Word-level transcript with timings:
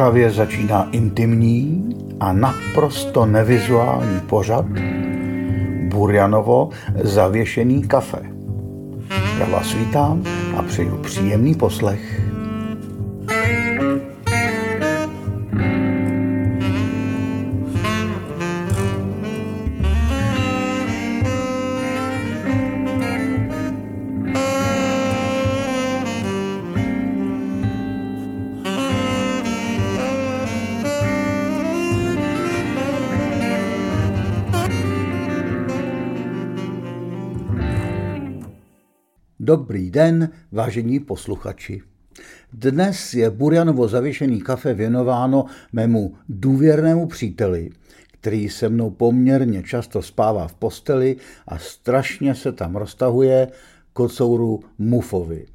Právě 0.00 0.30
začíná 0.30 0.88
intimní 0.92 1.88
a 2.20 2.32
naprosto 2.32 3.26
nevizuální 3.26 4.20
pořad 4.20 4.64
Burjanovo 5.88 6.68
zavěšený 7.02 7.82
kafe. 7.82 8.18
Já 9.38 9.46
vás 9.46 9.74
vítám 9.74 10.24
a 10.56 10.62
přeju 10.62 10.96
příjemný 10.96 11.54
poslech. 11.54 12.29
Dobrý 39.70 39.90
den, 39.90 40.28
vážení 40.52 41.00
posluchači. 41.00 41.82
Dnes 42.52 43.14
je 43.14 43.30
Burjanovo 43.30 43.88
zavěšený 43.88 44.40
kafe 44.40 44.74
věnováno 44.74 45.44
mému 45.72 46.14
důvěrnému 46.28 47.06
příteli, 47.06 47.70
který 48.12 48.48
se 48.48 48.68
mnou 48.68 48.90
poměrně 48.90 49.62
často 49.62 50.02
spává 50.02 50.48
v 50.48 50.54
posteli 50.54 51.16
a 51.48 51.58
strašně 51.58 52.34
se 52.34 52.52
tam 52.52 52.76
roztahuje 52.76 53.48
kocouru 53.92 54.60
Mufovi. 54.78 55.46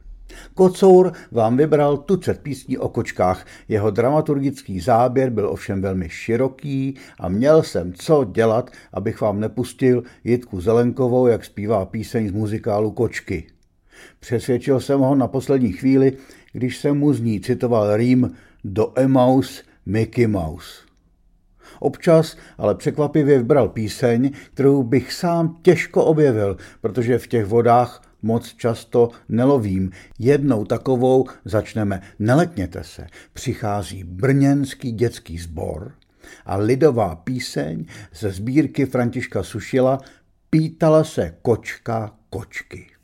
Kocour 0.54 1.12
vám 1.32 1.58
vybral 1.58 1.98
tucet 1.98 2.40
písní 2.40 2.78
o 2.78 2.90
kočkách. 2.90 3.46
Jeho 3.68 3.92
dramaturgický 3.92 4.80
záběr 4.80 5.30
byl 5.30 5.50
ovšem 5.50 5.82
velmi 5.82 6.10
široký 6.10 6.96
a 7.20 7.30
měl 7.30 7.64
jsem 7.64 7.94
co 7.94 8.24
dělat, 8.24 8.72
abych 8.94 9.22
vám 9.22 9.40
nepustil 9.40 10.04
Jitku 10.24 10.62
Zelenkovou, 10.62 11.28
jak 11.28 11.46
zpívá 11.46 11.86
píseň 11.86 12.30
z 12.30 12.32
muzikálu 12.32 12.92
Kočky. 12.92 13.55
Přesvědčil 14.20 14.80
jsem 14.80 15.00
ho 15.00 15.16
na 15.16 15.28
poslední 15.28 15.72
chvíli, 15.72 16.18
když 16.54 16.78
jsem 16.78 16.98
mu 16.98 17.14
z 17.14 17.22
ní 17.22 17.42
citoval 17.42 17.98
rým 17.98 18.32
do 18.64 18.94
Emaus 18.96 19.64
Mickey 19.86 20.28
Mouse. 20.28 20.86
Občas 21.80 22.38
ale 22.58 22.76
překvapivě 22.76 23.38
vybral 23.38 23.70
píseň, 23.70 24.32
kterou 24.54 24.84
bych 24.84 25.14
sám 25.14 25.58
těžko 25.62 26.06
objevil, 26.06 26.58
protože 26.82 27.18
v 27.18 27.28
těch 27.28 27.46
vodách 27.46 28.02
moc 28.22 28.54
často 28.54 29.10
nelovím. 29.30 29.92
Jednou 30.20 30.66
takovou 30.66 31.26
začneme. 31.46 32.02
Nelekněte 32.20 32.84
se, 32.84 33.08
přichází 33.34 34.04
brněnský 34.04 34.92
dětský 34.92 35.38
sbor 35.38 35.94
a 36.46 36.58
lidová 36.58 37.16
píseň 37.16 37.86
ze 38.14 38.32
sbírky 38.32 38.86
Františka 38.86 39.44
Sušila 39.44 40.00
Pítala 40.50 41.04
se 41.04 41.36
kočka 41.42 42.16
kočky. 42.30 42.95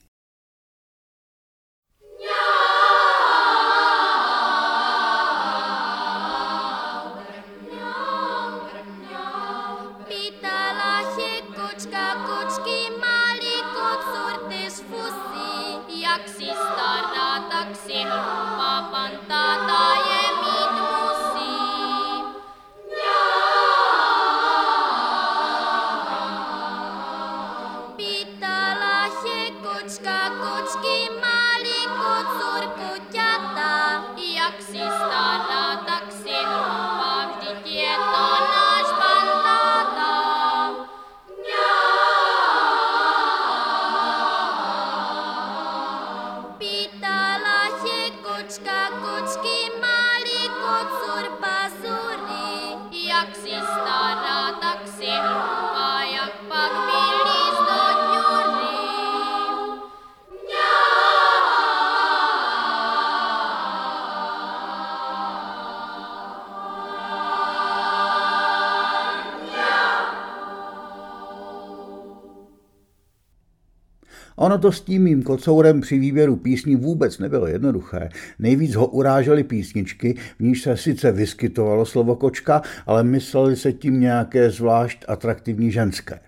Ono 74.41 74.57
to 74.57 74.71
s 74.71 74.81
tím 74.81 75.03
mým 75.03 75.23
kocourem 75.23 75.81
při 75.81 75.99
výběru 75.99 76.35
písní 76.35 76.75
vůbec 76.75 77.19
nebylo 77.19 77.47
jednoduché. 77.47 78.09
Nejvíc 78.39 78.75
ho 78.75 78.87
urážely 78.87 79.43
písničky, 79.43 80.15
v 80.39 80.43
níž 80.43 80.61
se 80.61 80.77
sice 80.77 81.11
vyskytovalo 81.11 81.85
slovo 81.85 82.15
kočka, 82.15 82.61
ale 82.85 83.03
mysleli 83.03 83.55
se 83.55 83.73
tím 83.73 83.99
nějaké 83.99 84.49
zvlášť 84.49 85.05
atraktivní 85.07 85.71
ženské. 85.71 86.19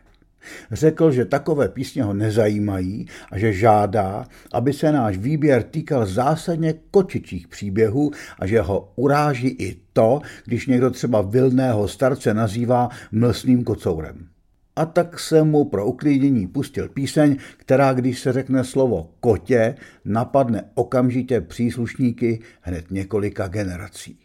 Řekl, 0.71 1.11
že 1.11 1.25
takové 1.25 1.69
písně 1.69 2.03
ho 2.03 2.13
nezajímají 2.13 3.07
a 3.31 3.37
že 3.37 3.53
žádá, 3.53 4.27
aby 4.53 4.73
se 4.73 4.91
náš 4.91 5.17
výběr 5.17 5.63
týkal 5.63 6.05
zásadně 6.05 6.73
kočičích 6.91 7.47
příběhů 7.47 8.11
a 8.39 8.47
že 8.47 8.61
ho 8.61 8.91
uráží 8.95 9.47
i 9.47 9.77
to, 9.93 10.21
když 10.45 10.67
někdo 10.67 10.91
třeba 10.91 11.21
vilného 11.21 11.87
starce 11.87 12.33
nazývá 12.33 12.89
mlsným 13.11 13.63
kocourem. 13.63 14.32
A 14.75 14.85
tak 14.85 15.19
jsem 15.19 15.47
mu 15.47 15.65
pro 15.65 15.85
uklidnění 15.85 16.47
pustil 16.47 16.89
píseň, 16.89 17.37
která, 17.57 17.93
když 17.93 18.19
se 18.19 18.33
řekne 18.33 18.63
slovo 18.63 19.09
kotě, 19.19 19.75
napadne 20.05 20.63
okamžitě 20.73 21.41
příslušníky 21.41 22.39
hned 22.61 22.91
několika 22.91 23.47
generací. 23.47 24.19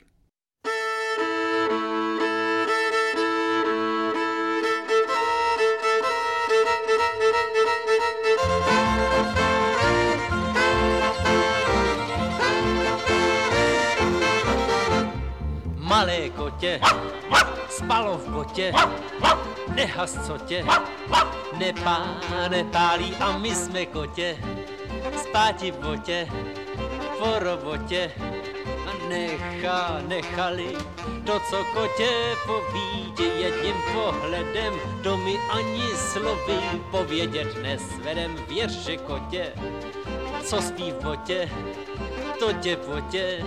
Malé 15.76 16.30
kotě 16.30 16.80
spalo 17.78 18.18
v 18.18 18.28
botě. 18.28 18.72
Nehas, 19.74 20.26
co 20.26 20.38
tě. 20.38 20.64
Nepá, 21.58 22.06
nepálí 22.48 23.16
a 23.16 23.38
my 23.38 23.54
jsme 23.54 23.86
kotě, 23.86 24.38
spáti 25.22 25.70
v 25.70 25.78
botě, 25.78 26.28
po 27.18 27.38
robotě. 27.38 28.12
A 28.86 29.08
nechá, 29.08 30.00
nechali 30.06 30.76
to, 31.26 31.40
co 31.50 31.64
kotě 31.74 32.10
povídě 32.46 33.24
jedním 33.24 33.76
pohledem, 33.94 34.74
to 35.02 35.16
mi 35.16 35.38
ani 35.52 35.86
slovy 36.12 36.58
povědět 36.90 37.62
nesvedem, 37.62 38.36
věř, 38.48 38.70
že 38.70 38.96
kotě, 38.96 39.52
co 40.44 40.62
spí 40.62 40.90
v 40.92 41.02
botě, 41.02 41.50
to 42.38 42.52
tě 42.52 42.76
potě, 42.76 43.44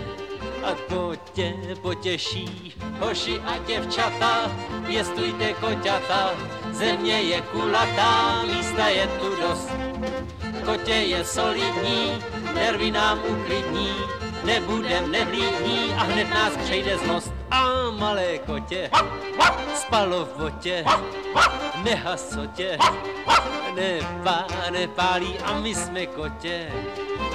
a 0.64 0.76
to 0.90 1.14
tě 1.34 1.54
potěší. 1.82 2.74
Hoši 3.00 3.40
a 3.40 3.58
děvčata, 3.58 4.52
pěstujte 4.88 5.54
koťata, 5.54 6.32
země 6.72 7.22
je 7.22 7.42
kulatá, 7.42 8.44
místa 8.44 8.88
je 8.88 9.08
tu 9.08 9.36
dost. 9.42 9.70
Kotě 10.66 10.94
je 10.94 11.26
solidní, 11.26 12.24
nervy 12.54 12.92
nám 12.92 13.20
uklidní, 13.28 13.96
nebudem 14.44 15.12
nehlídní 15.12 15.94
a 15.98 16.04
hned 16.04 16.30
nás 16.30 16.58
přejde 16.58 16.98
zlost. 16.98 17.34
A 17.52 17.90
malé 17.90 18.38
kotě 18.38 18.90
spalo 19.76 20.26
v 20.26 20.38
botě, 20.38 20.86
nehasotě, 21.84 22.78
nepá, 23.76 24.48
nepálí 24.72 25.40
a 25.40 25.60
my 25.60 25.76
jsme 25.76 26.06
kotě, 26.06 26.72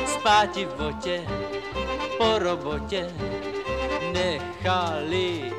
spáti 0.06 0.64
v 0.64 0.74
botě, 0.74 1.26
po 2.18 2.38
robotě 2.38 3.10
nechali. 4.12 5.52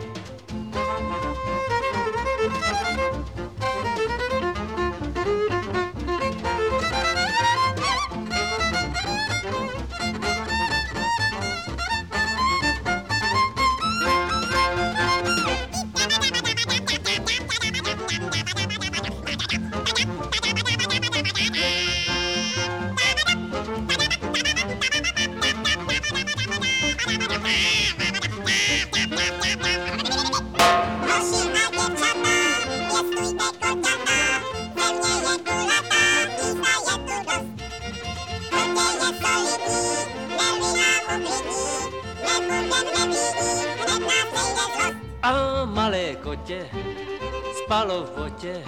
Botě, 48.28 48.64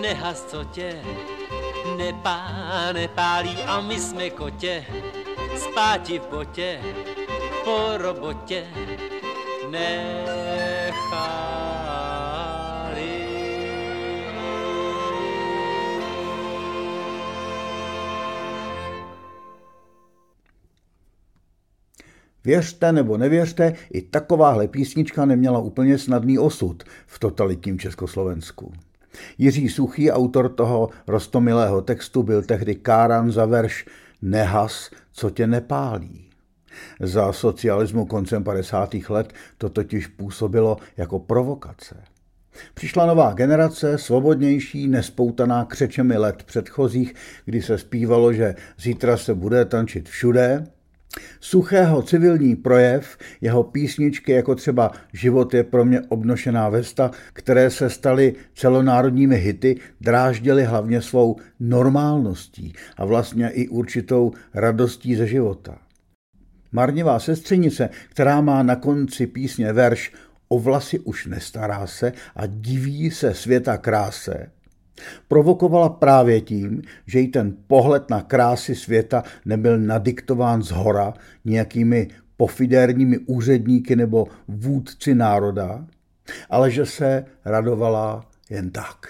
nehas 0.00 0.44
co 0.44 0.64
tě, 0.64 1.02
nepá, 1.96 2.48
nepálí 2.92 3.56
a 3.66 3.80
my 3.80 4.00
jsme 4.00 4.30
kotě, 4.30 4.84
spáti 5.56 6.18
v 6.18 6.26
botě, 6.26 6.80
po 7.64 7.88
robotě, 7.96 8.66
nechali. 9.70 10.82
Věřte 22.44 22.92
nebo 22.92 23.18
nevěřte, 23.18 23.74
i 23.90 24.02
takováhle 24.02 24.68
písnička 24.68 25.24
neměla 25.24 25.58
úplně 25.58 25.98
snadný 25.98 26.38
osud 26.38 26.82
v 27.06 27.18
totalitním 27.18 27.78
Československu. 27.78 28.72
Jiří 29.38 29.68
Suchý, 29.68 30.10
autor 30.10 30.48
toho 30.48 30.88
rostomilého 31.06 31.82
textu, 31.82 32.22
byl 32.22 32.42
tehdy 32.42 32.74
káran 32.74 33.32
za 33.32 33.46
verš 33.46 33.86
Nehas, 34.22 34.90
co 35.12 35.30
tě 35.30 35.46
nepálí. 35.46 36.28
Za 37.00 37.32
socialismu 37.32 38.06
koncem 38.06 38.44
50. 38.44 38.94
let 39.08 39.32
to 39.58 39.68
totiž 39.68 40.06
působilo 40.06 40.76
jako 40.96 41.18
provokace. 41.18 41.96
Přišla 42.74 43.06
nová 43.06 43.32
generace, 43.32 43.98
svobodnější, 43.98 44.88
nespoutaná 44.88 45.64
křečemi 45.64 46.16
let 46.16 46.42
předchozích, 46.42 47.14
kdy 47.44 47.62
se 47.62 47.78
zpívalo, 47.78 48.32
že 48.32 48.54
zítra 48.78 49.16
se 49.16 49.34
bude 49.34 49.64
tančit 49.64 50.08
všude, 50.08 50.66
Suchého 51.40 52.02
civilní 52.02 52.56
projev, 52.56 53.18
jeho 53.40 53.62
písničky 53.62 54.32
jako 54.32 54.54
třeba 54.54 54.90
Život 55.12 55.54
je 55.54 55.64
pro 55.64 55.84
mě 55.84 56.00
obnošená 56.08 56.68
vesta, 56.68 57.10
které 57.32 57.70
se 57.70 57.90
staly 57.90 58.34
celonárodními 58.54 59.36
hity, 59.36 59.76
dráždily 60.00 60.64
hlavně 60.64 61.02
svou 61.02 61.36
normálností 61.60 62.72
a 62.96 63.04
vlastně 63.04 63.48
i 63.48 63.68
určitou 63.68 64.32
radostí 64.54 65.14
ze 65.16 65.26
života. 65.26 65.78
Marnivá 66.72 67.18
sestřenice, 67.18 67.88
která 68.08 68.40
má 68.40 68.62
na 68.62 68.76
konci 68.76 69.26
písně 69.26 69.72
verš 69.72 70.12
O 70.48 70.58
vlasy 70.58 70.98
už 70.98 71.26
nestará 71.26 71.86
se 71.86 72.12
a 72.36 72.46
diví 72.46 73.10
se 73.10 73.34
světa 73.34 73.76
kráse, 73.76 74.50
Provokovala 75.28 75.88
právě 75.88 76.40
tím, 76.40 76.82
že 77.06 77.20
jí 77.20 77.28
ten 77.28 77.56
pohled 77.66 78.10
na 78.10 78.22
krásy 78.22 78.74
světa 78.74 79.22
nebyl 79.44 79.78
nadiktován 79.78 80.62
z 80.62 80.70
hora 80.70 81.14
nějakými 81.44 82.08
pofidérními 82.36 83.18
úředníky 83.18 83.96
nebo 83.96 84.26
vůdci 84.48 85.14
národa, 85.14 85.86
ale 86.50 86.70
že 86.70 86.86
se 86.86 87.24
radovala 87.44 88.30
jen 88.50 88.70
tak. 88.70 89.06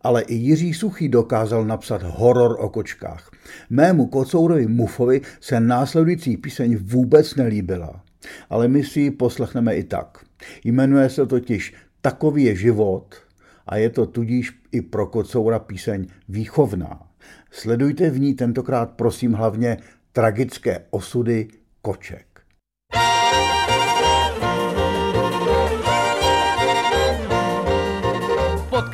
Ale 0.00 0.22
i 0.22 0.34
Jiří 0.34 0.74
Suchý 0.74 1.08
dokázal 1.08 1.64
napsat 1.64 2.02
horor 2.02 2.56
o 2.60 2.68
kočkách. 2.68 3.30
Mému 3.70 4.06
kocourovi 4.06 4.66
Mufovi 4.66 5.20
se 5.40 5.60
následující 5.60 6.36
píseň 6.36 6.78
vůbec 6.82 7.34
nelíbila, 7.34 8.02
ale 8.50 8.68
my 8.68 8.84
si 8.84 9.00
ji 9.00 9.10
poslechneme 9.10 9.76
i 9.76 9.84
tak. 9.84 10.24
Jmenuje 10.64 11.10
se 11.10 11.26
totiž 11.26 11.74
Takový 12.00 12.44
je 12.44 12.56
život– 12.56 13.14
a 13.68 13.76
je 13.76 13.90
to 13.90 14.06
tudíž 14.06 14.60
i 14.72 14.82
pro 14.82 15.06
kocoura 15.06 15.58
píseň 15.58 16.06
výchovná. 16.28 17.08
Sledujte 17.50 18.10
v 18.10 18.20
ní 18.20 18.34
tentokrát 18.34 18.90
prosím 18.90 19.32
hlavně 19.32 19.76
tragické 20.12 20.84
osudy 20.90 21.48
koček. 21.82 22.27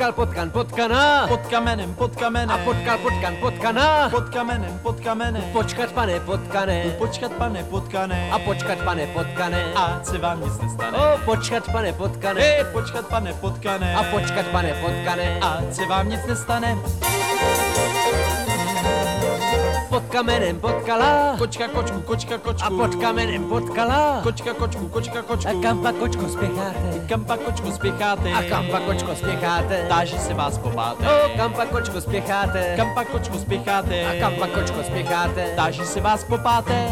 Potkal 0.04 0.26
potkan 0.26 0.50
potkana, 0.52 1.24
pod 1.28 1.40
kamenem, 1.48 1.94
pod 1.96 2.12
kamenem, 2.12 2.52
a 2.52 2.60
potkal 2.60 3.00
potkan 3.00 3.34
potkana, 3.40 4.12
pod 4.12 4.28
kamenem, 4.28 4.76
pod 4.84 5.00
kamenem, 5.00 5.40
počkat 5.48 5.96
pane 5.96 6.20
potkane, 6.20 6.92
počkat 7.00 7.32
pane 7.40 7.64
potkane, 7.64 8.28
a 8.28 8.36
počkat 8.36 8.84
pane 8.84 9.08
potkane, 9.16 9.72
a 9.72 10.04
se 10.04 10.18
vám 10.20 10.44
nic 10.44 10.52
nestane. 10.60 10.92
o 10.92 11.18
počkat 11.24 11.64
pane 11.72 11.92
potkane, 11.96 12.40
Hej, 12.40 12.64
počkat 12.72 13.08
pane 13.08 13.32
potkane, 13.32 13.96
a 13.96 14.04
počkat 14.12 14.46
pane 14.52 14.76
potkane, 14.84 15.40
a 15.40 15.64
se 15.72 15.86
vám 15.88 16.08
nic 16.08 16.20
nestane. 16.28 16.76
Pod 19.94 20.02
kamenem 20.10 20.58
potkala, 20.60 21.36
Kočka 21.38 21.68
kočku, 21.68 22.00
kočka 22.00 22.38
kočku, 22.38 22.66
a 22.66 22.70
pod 22.70 22.94
kamenem 22.94 23.44
potkala, 23.48 24.20
kočka 24.22 24.54
kočku, 24.54 24.88
kočka 24.88 25.22
kočku, 25.22 25.48
a 25.48 25.62
kam 25.62 25.82
pak 25.82 25.94
kočko 25.94 26.28
spěcháte, 26.28 27.06
kam 27.08 27.24
pak 27.24 27.40
kočku 27.40 27.70
spěcháte, 27.72 28.32
a 28.32 28.42
kam 28.42 28.66
pak 28.66 28.82
kočko 28.82 29.14
spěcháte, 29.14 29.86
táží 29.88 30.18
se 30.18 30.34
vás 30.34 30.58
popáte, 30.58 31.06
o 31.06 31.36
kam 31.36 31.52
pak 31.52 31.68
kočko 31.68 32.00
spěcháte, 32.00 32.74
kam 32.76 32.94
pak 32.94 33.08
kočku 33.08 33.38
spěcháte, 33.38 34.06
a 34.06 34.20
kam 34.20 34.34
pak 34.34 34.50
kočko 34.50 34.82
spěcháte, 34.82 35.52
táží 35.56 35.84
se 35.84 36.00
vás 36.00 36.24
popáte. 36.24 36.90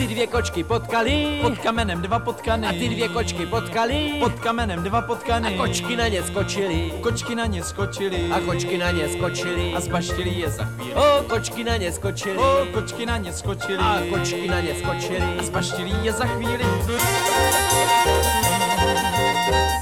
Ty 0.00 0.06
dvě 0.06 0.26
kočky 0.26 0.64
potkali, 0.64 1.38
Pod 1.42 1.58
kamenem 1.58 2.02
dva 2.02 2.18
potkany, 2.18 2.66
a 2.66 2.72
ty 2.72 2.88
dvě 2.88 3.08
kočky 3.08 3.46
potkali, 3.46 4.12
pod 4.20 4.32
kamenem 4.40 4.82
dva 4.82 5.02
potkany, 5.02 5.54
a 5.54 5.58
kočky 5.58 5.96
na 5.96 6.08
ně 6.08 6.22
skočily, 6.22 6.92
kočky 7.00 7.34
na 7.34 7.46
ně 7.46 7.62
skočily, 7.62 8.30
a 8.32 8.40
kočky 8.40 8.78
na 8.78 8.90
ně 8.90 9.08
skočily, 9.08 9.74
a 9.76 9.80
zbaštili 9.80 10.30
je 10.30 10.50
za 10.50 10.64
chvíli. 10.64 10.94
o 10.94 11.22
kočky 11.28 11.64
na 11.64 11.76
ně 11.76 11.92
skočily, 11.92 12.38
O, 12.38 12.66
kočky 12.72 13.06
na 13.06 13.16
ně 13.16 13.32
skočily, 13.32 13.78
a 13.78 14.02
kočky 14.10 14.48
na 14.48 14.60
ně 14.60 14.74
skočily, 14.74 15.38
a 15.38 15.42
zbaštili 15.42 15.92
je 16.02 16.12
za 16.12 16.24
chvíli. 16.24 16.64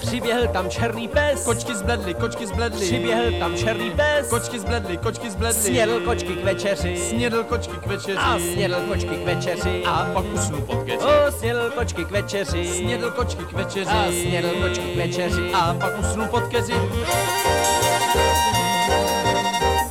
Přiběhl 0.09 0.49
tam 0.49 0.71
černý 0.71 1.09
pes, 1.09 1.45
Kočky 1.45 1.75
zbledly, 1.75 2.15
kočky 2.15 2.47
zbledly, 2.47 2.87
přiběhl 2.87 3.39
tam 3.39 3.57
černý 3.57 3.91
pes, 3.91 4.31
kočky 4.31 4.59
zbledly, 4.59 4.97
kočky 4.97 5.31
zbledly, 5.31 5.63
snědl 5.63 6.01
kočky 6.01 6.35
k 6.35 6.45
večeři, 6.45 6.97
snědl 6.97 7.45
kočky 7.45 7.77
k 7.77 7.87
večeři, 7.87 8.19
a 8.19 8.39
snědl 8.39 8.77
kočky 8.89 9.17
k 9.17 9.25
večeři, 9.25 9.83
a 9.87 10.11
pak 10.15 10.25
usnul 10.35 10.61
pod 10.61 10.83
keři. 10.85 10.99
o 10.99 11.33
snědl 11.33 11.71
kočky 11.75 12.05
k 12.05 12.11
večeři, 12.11 12.67
Snědl 12.67 13.11
kočky 13.11 13.45
k 13.45 13.53
večeři, 13.53 13.91
a 13.91 14.07
snědl 14.11 14.49
kočky 14.63 14.85
k 14.93 14.97
večeři, 14.97 15.51
a 15.55 15.75
pak 15.75 15.99
usnul 15.99 16.27
pod 16.27 16.43
keři. 16.49 16.75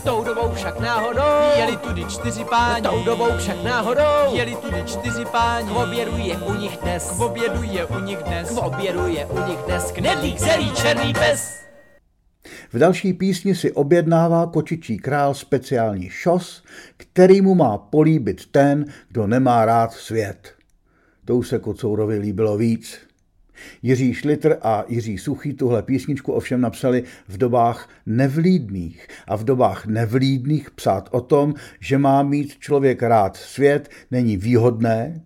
tou 0.03 0.23
dobou 0.23 0.51
však 0.53 0.79
náhodou, 0.79 1.36
Jeli 1.57 1.77
tudy 1.77 2.05
čtyři 2.05 2.43
páni, 2.43 2.81
tou 2.81 3.03
dobou 3.03 3.37
však 3.37 3.63
náhodou, 3.63 4.35
jeli 4.35 4.55
tudy 4.55 4.83
čtyři 4.85 5.25
páni, 5.25 5.67
k 5.67 5.75
obědu 5.75 6.17
je 6.17 6.37
u 6.37 6.53
nich 6.53 6.77
dnes, 6.77 7.09
k 7.09 7.19
obědu 7.19 7.63
je 7.63 7.85
u 7.85 7.99
nich 7.99 8.17
dnes, 8.17 8.49
k 8.49 8.57
obědu 8.57 9.07
je 9.07 9.25
u 9.25 9.47
nich 9.49 9.59
dnes 9.65 9.91
knedlík 9.91 10.39
zelí 10.39 10.71
černý 10.71 11.13
pes. 11.13 11.59
V 12.73 12.77
další 12.77 13.13
písni 13.13 13.55
si 13.55 13.71
objednává 13.71 14.47
kočičí 14.47 14.97
král 14.97 15.33
speciální 15.33 16.09
šos, 16.09 16.63
který 16.97 17.41
mu 17.41 17.55
má 17.55 17.77
políbit 17.77 18.51
ten, 18.51 18.85
kdo 19.09 19.27
nemá 19.27 19.65
rád 19.65 19.93
svět. 19.93 20.53
To 21.25 21.35
už 21.35 21.47
se 21.47 21.59
Kocourovi 21.59 22.17
líbilo 22.17 22.57
víc. 22.57 23.06
Jiří 23.81 24.13
Šlitr 24.13 24.57
a 24.61 24.83
Jiří 24.87 25.17
Suchý 25.17 25.53
tuhle 25.53 25.83
písničku 25.83 26.31
ovšem 26.33 26.61
napsali 26.61 27.03
v 27.27 27.37
dobách 27.37 27.89
nevlídných. 28.05 29.07
A 29.27 29.35
v 29.35 29.43
dobách 29.43 29.85
nevlídných 29.85 30.71
psát 30.71 31.09
o 31.11 31.21
tom, 31.21 31.53
že 31.79 31.97
má 31.97 32.23
mít 32.23 32.57
člověk 32.59 33.03
rád 33.03 33.35
svět, 33.35 33.89
není 34.11 34.37
výhodné, 34.37 35.21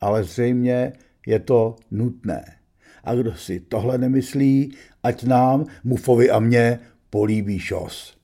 ale 0.00 0.24
zřejmě 0.24 0.92
je 1.26 1.38
to 1.38 1.76
nutné. 1.90 2.44
A 3.04 3.14
kdo 3.14 3.34
si 3.34 3.60
tohle 3.60 3.98
nemyslí, 3.98 4.74
ať 5.02 5.24
nám, 5.24 5.66
Mufovi 5.84 6.30
a 6.30 6.38
mně, 6.38 6.78
políbí 7.10 7.58
šos. 7.58 8.16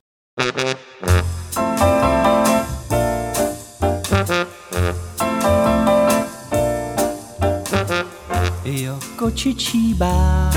Jo, 8.71 8.99
kočičí 9.15 9.93
bál 9.93 10.51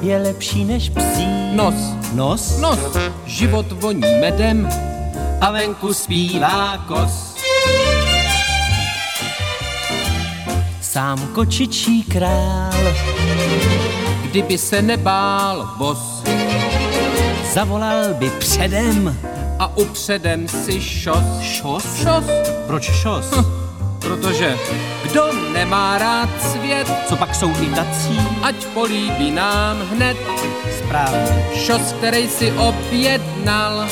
je 0.00 0.18
lepší 0.18 0.64
než 0.64 0.90
psí. 0.90 1.26
Nos, 1.54 1.74
Nos? 2.14 2.58
nos, 2.58 2.78
život 3.26 3.72
voní 3.72 4.20
medem 4.20 4.68
a 5.40 5.50
venku 5.50 5.94
zpívá 5.94 6.78
kos. 6.88 7.34
Sám 10.80 11.18
kočičí 11.34 12.02
král 12.02 12.70
Kdyby 14.22 14.58
se 14.58 14.82
nebál 14.82 15.74
bos 15.78 16.22
zavolal 17.54 18.14
by 18.14 18.30
předem. 18.30 19.16
a 19.58 19.76
upředem 19.76 20.48
si 20.48 20.80
šos. 20.80 21.40
Šos? 21.40 21.84
Šos, 22.02 22.24
Proč 22.66 22.90
šos? 22.90 23.30
Protože 24.00 24.56
kdo 25.02 25.24
nemá 25.52 25.98
rád 25.98 26.28
svět, 26.42 26.86
Co 27.08 27.16
pak 27.16 27.34
jsou 27.34 27.50
i 27.62 27.66
tací? 27.66 28.20
ať 28.42 28.54
políbí 28.74 29.30
nám 29.30 29.76
hned 29.92 30.16
Správně. 30.78 31.44
šos, 31.54 31.92
který 31.92 32.28
si 32.28 32.52
objednal. 32.52 33.86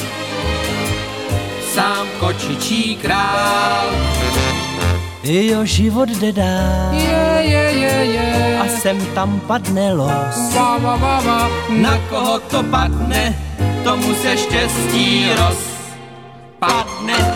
Sám 1.74 2.06
kočičí 2.20 2.96
král. 2.96 3.86
Jo, 5.22 5.64
život 5.64 6.08
jde 6.08 6.32
dál 6.32 6.88
Je, 6.92 7.38
je, 7.40 7.62
je, 7.72 8.04
je. 8.04 8.58
a 8.58 8.68
sem 8.80 9.06
tam 9.14 9.40
padne 9.46 9.92
los. 9.92 10.54
Va, 10.54 10.78
va, 10.78 10.96
va, 10.96 11.20
va. 11.20 11.48
Na 11.68 11.98
koho 12.10 12.38
to 12.38 12.62
padne, 12.62 13.36
tomu 13.84 14.14
se 14.14 14.36
štěstí 14.36 15.26
rozpadne. 15.36 17.27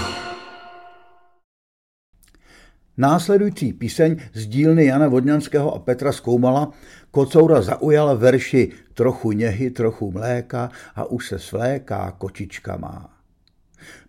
Následující 2.97 3.73
píseň 3.73 4.17
z 4.33 4.47
dílny 4.47 4.85
Jana 4.85 5.09
Vodňanského 5.09 5.75
a 5.75 5.79
Petra 5.79 6.13
Skoumala 6.13 6.71
kocoura 7.11 7.63
zaujala 7.63 8.15
verši 8.15 8.73
Trochu 8.95 9.33
něhy, 9.33 9.71
trochu 9.71 10.13
mléka 10.13 10.71
a 10.95 11.05
už 11.05 11.29
se 11.29 11.39
svléká 11.39 12.11
kočička 12.19 12.77
má. 12.77 13.22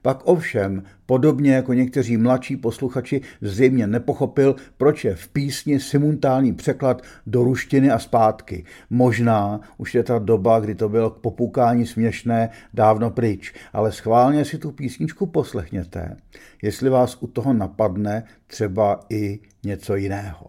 Pak 0.02 0.28
ovšem, 0.28 0.84
podobně 1.06 1.54
jako 1.54 1.74
někteří 1.74 2.18
mladší 2.18 2.58
posluchači, 2.58 3.22
zřejmě 3.42 3.88
nepochopil, 3.88 4.56
proč 4.78 5.06
je 5.06 5.16
v 5.16 5.28
písni 5.28 5.80
simultánní 5.80 6.54
překlad 6.54 7.02
do 7.28 7.44
ruštiny 7.44 7.92
a 7.92 8.00
zpátky. 8.00 8.66
Možná 8.90 9.60
už 9.78 9.96
je 9.96 10.04
ta 10.04 10.20
doba, 10.20 10.60
kdy 10.60 10.76
to 10.76 10.90
bylo 10.90 11.10
k 11.10 11.20
popukání 11.20 11.86
směšné, 11.86 12.50
dávno 12.74 13.12
pryč, 13.12 13.54
ale 13.74 13.92
schválně 13.92 14.46
si 14.46 14.58
tu 14.58 14.72
písničku 14.72 15.26
poslechněte, 15.26 16.18
jestli 16.62 16.90
vás 16.90 17.18
u 17.20 17.28
toho 17.28 17.54
napadne 17.54 18.24
třeba 18.48 19.00
i 19.10 19.40
něco 19.64 19.96
jiného. 19.96 20.48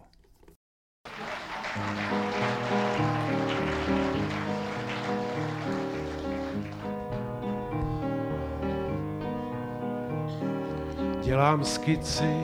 Dělám 11.24 11.64
skici 11.64 12.36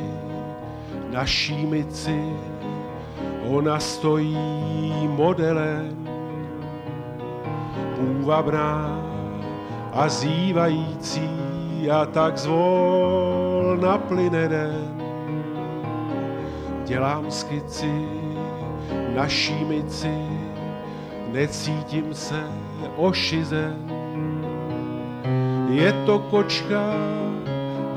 naší 1.11 1.67
myci, 1.67 2.33
ona 3.49 3.79
stojí 3.79 5.09
modelem, 5.09 6.09
půvabná 7.97 9.01
a 9.93 10.09
zývající 10.09 11.31
a 11.93 12.07
tak 12.07 12.39
zvol 12.39 13.77
na 13.81 14.03
den. 14.31 15.05
Dělám 16.85 17.31
skici 17.31 18.09
naší 19.15 19.65
myci, 19.65 20.27
necítím 21.33 22.15
se 22.15 22.43
ošizen. 22.97 23.77
Je 25.71 25.93
to 26.07 26.19
kočka, 26.19 26.95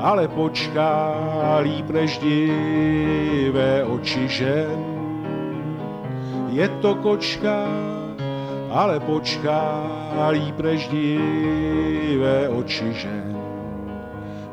ale 0.04 0.28
počká 0.28 1.16
líp 1.64 1.88
než 1.90 2.18
divé 2.18 3.84
oči 3.84 4.28
žen. 4.28 4.76
Je 6.52 6.68
to 6.68 6.94
kočka, 7.00 7.64
ale 8.68 9.00
počká 9.00 9.80
líp 10.28 10.60
než 10.60 10.88
divé 10.88 12.48
oči 12.52 12.92
žen. 12.92 13.32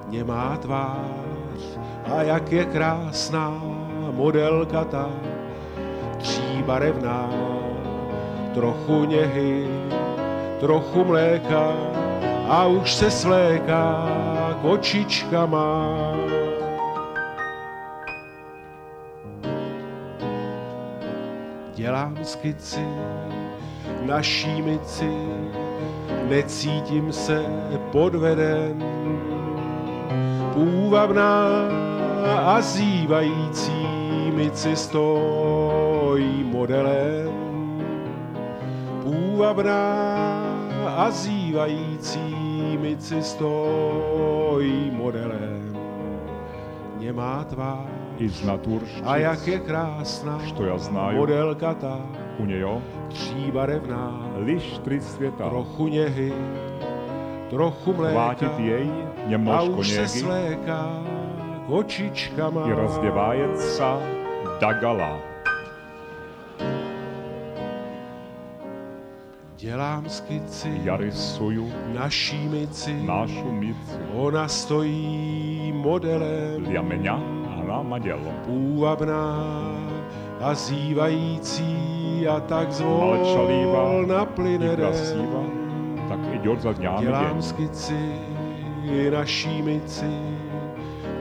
Nemá 0.08 0.58
tvář 0.58 1.60
a 2.08 2.24
jak 2.24 2.52
je 2.52 2.66
krásná 2.66 3.52
modelka 4.12 4.84
ta, 4.84 5.10
tříbarevná, 6.18 7.30
trochu 8.54 9.06
něhy, 9.06 9.68
trochu 10.60 11.04
mléka 11.04 11.76
a 12.48 12.66
už 12.66 12.94
se 12.96 13.12
svléká 13.12 14.21
kočička 14.62 15.46
má. 15.46 16.14
Dělám 21.76 22.18
skici 22.24 22.86
naší 24.06 24.62
myci, 24.62 25.12
necítím 26.30 27.12
se 27.14 27.46
podveden. 27.92 28.84
Půvabná 30.54 31.48
a 32.46 32.62
zývající 32.62 33.88
myci 34.34 34.76
stojí 34.76 36.44
modelem. 36.44 37.32
Půvabná 39.04 40.12
a 40.88 41.12
zývající 41.12 42.78
myci 42.82 43.24
stojí 43.24 44.31
stojí 44.62 44.92
modelem. 44.94 45.78
Nemá 47.02 47.44
tvár. 47.50 47.90
Iz 48.22 48.46
naturštic, 48.46 49.02
a 49.06 49.18
jak 49.18 49.48
je 49.48 49.60
krásná, 49.60 50.40
što 50.46 50.66
já 50.66 50.78
znaju, 50.78 51.18
modelka 51.18 51.74
ta, 51.74 51.98
u 52.38 52.46
něj 52.46 52.66
tří 53.08 53.52
barevná, 53.52 54.30
liš 54.36 54.78
tři 54.78 55.02
světa, 55.02 55.50
trochu 55.50 55.88
něhy, 55.88 56.34
trochu 57.50 57.94
mléka, 57.94 58.14
Hvátit 58.14 58.60
jej 58.60 58.92
němožko 59.26 59.74
a 59.74 59.78
už 59.78 59.90
něhy, 59.90 60.08
se 60.08 60.20
sléká, 60.20 61.02
kočičkama, 61.68 62.70
i 62.70 62.74
rozděvájet 62.74 63.58
sa 63.58 63.98
Dagala. 64.62 65.31
Dělám 69.62 70.10
skici, 70.10 70.82
já 70.84 70.98
rysuju 70.98 71.72
naší 71.94 72.48
mici, 72.48 73.04
našu 73.06 73.52
mici. 73.52 73.98
Ona 74.14 74.48
stojí 74.48 75.74
modelem 75.76 76.66
já 76.70 76.82
mě 76.82 77.10
a 77.10 77.64
na 77.68 77.82
madělo. 77.82 78.32
Půvabná 78.46 79.38
a 80.42 80.54
zývající 80.54 82.28
a 82.28 82.40
tak 82.40 82.72
zvol 82.72 84.06
na 84.08 84.26
plyne 84.26 84.78
tak 86.10 86.20
jde 86.34 86.56
za 86.60 86.74
dňámi 86.74 87.06
Dělám 87.06 87.34
den. 87.34 87.42
skici 87.42 88.16
i 88.84 89.12
na 89.12 89.26
šímici, 89.26 90.12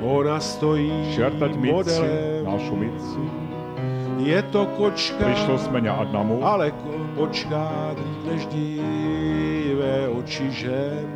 ona 0.03 0.41
stojí 0.41 1.13
Šertať 1.15 1.57
modelem. 1.57 2.03
Mici, 2.03 2.45
našu 2.45 2.77
mici, 2.77 3.50
je 4.25 4.43
to 4.43 4.67
kočka. 4.67 5.25
přišlo 5.25 5.59
jsme 5.59 5.81
na 5.81 5.97
neadnamu. 5.97 6.45
Ale 6.45 6.71
kočka 6.71 7.11
počká, 7.15 7.95
než 8.33 8.47
oči 8.47 10.09
očižem. 10.19 11.09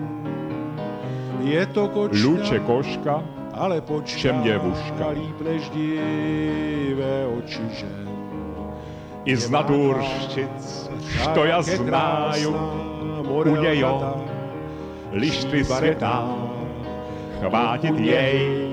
Je 1.41 1.67
to 1.67 1.89
kočka. 1.89 2.29
Luče 2.29 2.59
koška. 2.59 3.23
Ale 3.55 3.81
počká, 3.81 4.17
všem 4.17 4.43
děvuška. 4.43 5.09
líp 5.09 5.41
než 5.41 5.71
díve 5.71 7.27
očižem. 7.39 8.09
I 9.25 9.37
z 9.37 9.51
nadůrštic, 9.51 10.91
što 11.23 11.45
já 11.45 11.63
znáju, 11.63 12.57
u 13.45 13.57
nějo, 13.57 14.15
lištvy 15.13 15.65
světa, 15.65 16.29
chvátit 17.41 17.99
jej, 17.99 18.69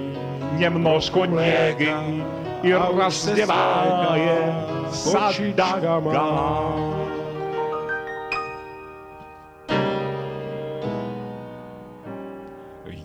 němnožko 0.58 1.26
něgy, 1.26 1.94
i 2.64 2.74
rozdělá 2.74 4.12
je 4.16 4.66
zadagá. 4.90 6.02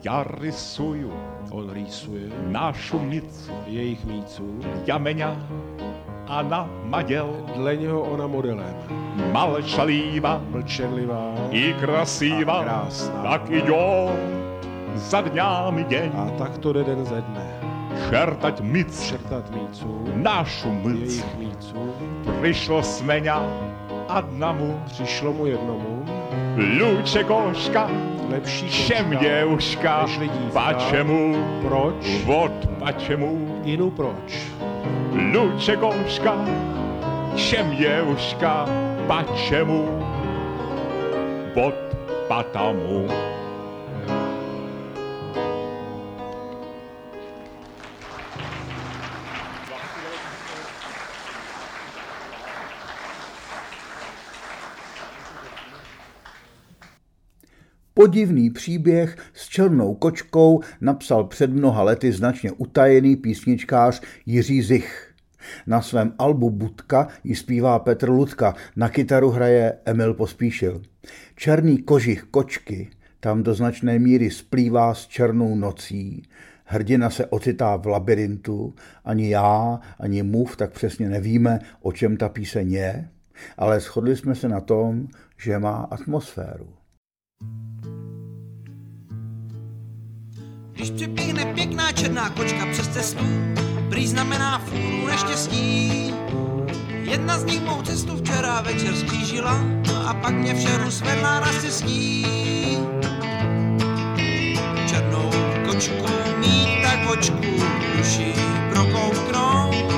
Já 0.05 0.25
rysuju, 0.41 1.13
on 1.51 1.71
rýsuje, 1.71 2.31
našu 2.47 2.81
šumnicu, 2.81 3.53
jejich 3.67 4.05
mícu, 4.05 4.61
jameňa 4.87 5.37
a 6.27 6.43
na 6.43 6.71
maděl. 6.85 7.37
Dle 7.55 7.77
něho 7.77 8.03
ona 8.03 8.27
modelem. 8.27 8.77
Malčalíva, 9.33 10.41
mlčenlivá 10.51 11.35
i 11.51 11.75
krasíva, 11.81 12.63
krásná, 12.63 13.23
tak 13.23 13.51
jo, 13.51 14.11
za 14.95 15.21
dňámi 15.21 15.85
den. 15.85 16.13
A 16.15 16.31
tak 16.39 16.59
to 16.59 16.73
jde 16.73 16.85
den 16.85 17.05
ze 17.05 17.21
dne 17.21 17.56
šertať 18.09 18.61
mic. 18.61 18.93
Šertať 18.93 19.45
micu. 19.51 19.89
Našu 20.15 20.73
mic. 20.73 21.01
Jejich 21.01 21.35
mícu. 21.39 21.77
Přišlo 22.43 22.83
smeňa 22.83 23.39
adnamu. 24.09 24.81
Přišlo 24.87 25.33
mu 25.33 25.47
jednomu. 25.47 26.05
Luče 26.57 27.25
koška. 27.25 27.91
Lepší 28.31 28.69
Všem 28.69 29.19
děuška. 29.19 30.07
Pačemu. 30.53 31.37
Proč? 31.63 32.25
Vod 32.25 32.53
pačemu. 32.79 33.61
inu 33.65 33.91
proč? 33.91 34.53
Luče 35.33 35.77
koška. 35.77 36.35
Všem 37.35 37.77
děuška. 37.77 38.67
Pačemu. 39.07 39.89
Vod 41.55 41.75
patamu. 42.29 43.36
Podivný 57.99 58.51
příběh 58.51 59.17
s 59.33 59.49
černou 59.49 59.95
kočkou 59.95 60.61
napsal 60.81 61.25
před 61.25 61.51
mnoha 61.51 61.83
lety 61.83 62.13
značně 62.13 62.53
utajený 62.53 63.17
písničkář 63.17 64.03
Jiří 64.27 64.63
Zich. 64.63 65.15
Na 65.67 65.83
svém 65.83 66.13
albu 66.19 66.51
Budka 66.51 67.09
ji 67.25 67.37
zpívá 67.37 67.79
Petr 67.79 68.09
Ludka, 68.09 68.55
na 68.77 68.89
kytaru 68.89 69.31
hraje 69.31 69.79
Emil 69.85 70.15
Pospíšil. 70.15 70.83
Černý 71.37 71.79
kožich 71.79 72.23
kočky 72.23 72.91
tam 73.21 73.43
do 73.43 73.55
značné 73.55 73.99
míry 73.99 74.31
splývá 74.31 74.95
s 74.95 75.07
černou 75.07 75.55
nocí. 75.55 76.23
Hrdina 76.65 77.11
se 77.11 77.27
ocitá 77.27 77.77
v 77.77 77.87
labirintu, 77.87 78.75
ani 79.05 79.31
já, 79.31 79.81
ani 79.99 80.23
Muf 80.23 80.57
tak 80.57 80.73
přesně 80.73 81.09
nevíme, 81.09 81.59
o 81.81 81.93
čem 81.93 82.17
ta 82.17 82.29
píseň 82.29 82.73
je, 82.73 83.09
ale 83.59 83.81
shodli 83.81 84.17
jsme 84.17 84.35
se 84.35 84.49
na 84.49 84.61
tom, 84.61 85.09
že 85.39 85.59
má 85.59 85.89
atmosféru. 85.91 86.69
Když 90.77 90.91
přeběhne 90.91 91.45
pěkná 91.45 91.93
černá 91.93 92.31
kočka 92.31 92.67
přes 92.73 92.89
cestu, 92.89 93.25
prý 93.89 94.07
znamená 94.07 94.59
fůru 94.59 95.07
neštěstí. 95.07 96.15
Jedna 97.03 97.39
z 97.39 97.45
nich 97.45 97.63
mou 97.63 97.83
cestu 97.83 98.17
včera 98.17 98.61
večer 98.61 98.97
skřížila 98.97 99.61
a 100.07 100.15
pak 100.15 100.35
mě 100.35 100.55
vše 100.55 100.91
svedla 100.91 101.41
na 101.41 101.53
cestí. 101.61 102.27
Černou 104.89 105.31
kočku 105.67 106.07
mít 106.39 106.83
tak 106.83 107.11
očku 107.11 107.63
duši 107.97 108.35
prokouknout, 108.71 109.95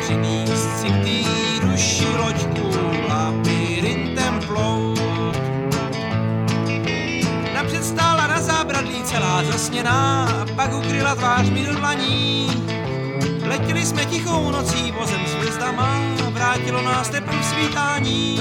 přinést 0.00 0.80
si 0.80 0.88
k 0.88 1.04
tý 1.04 1.24
duši 1.60 2.06
loďku 2.16 3.01
celá 9.12 9.44
zasněná, 9.44 10.28
pak 10.56 10.74
ukryla 10.74 11.14
tvář 11.14 11.50
mi 11.50 11.66
do 11.66 11.74
dlaní. 11.74 12.48
Letěli 13.46 13.86
jsme 13.86 14.04
tichou 14.04 14.50
nocí 14.50 14.92
vozem 14.92 15.20
s 15.26 15.34
hvězdama, 15.34 16.00
vrátilo 16.30 16.82
nás 16.82 17.08
teplý 17.08 17.38
svítání. 17.42 18.40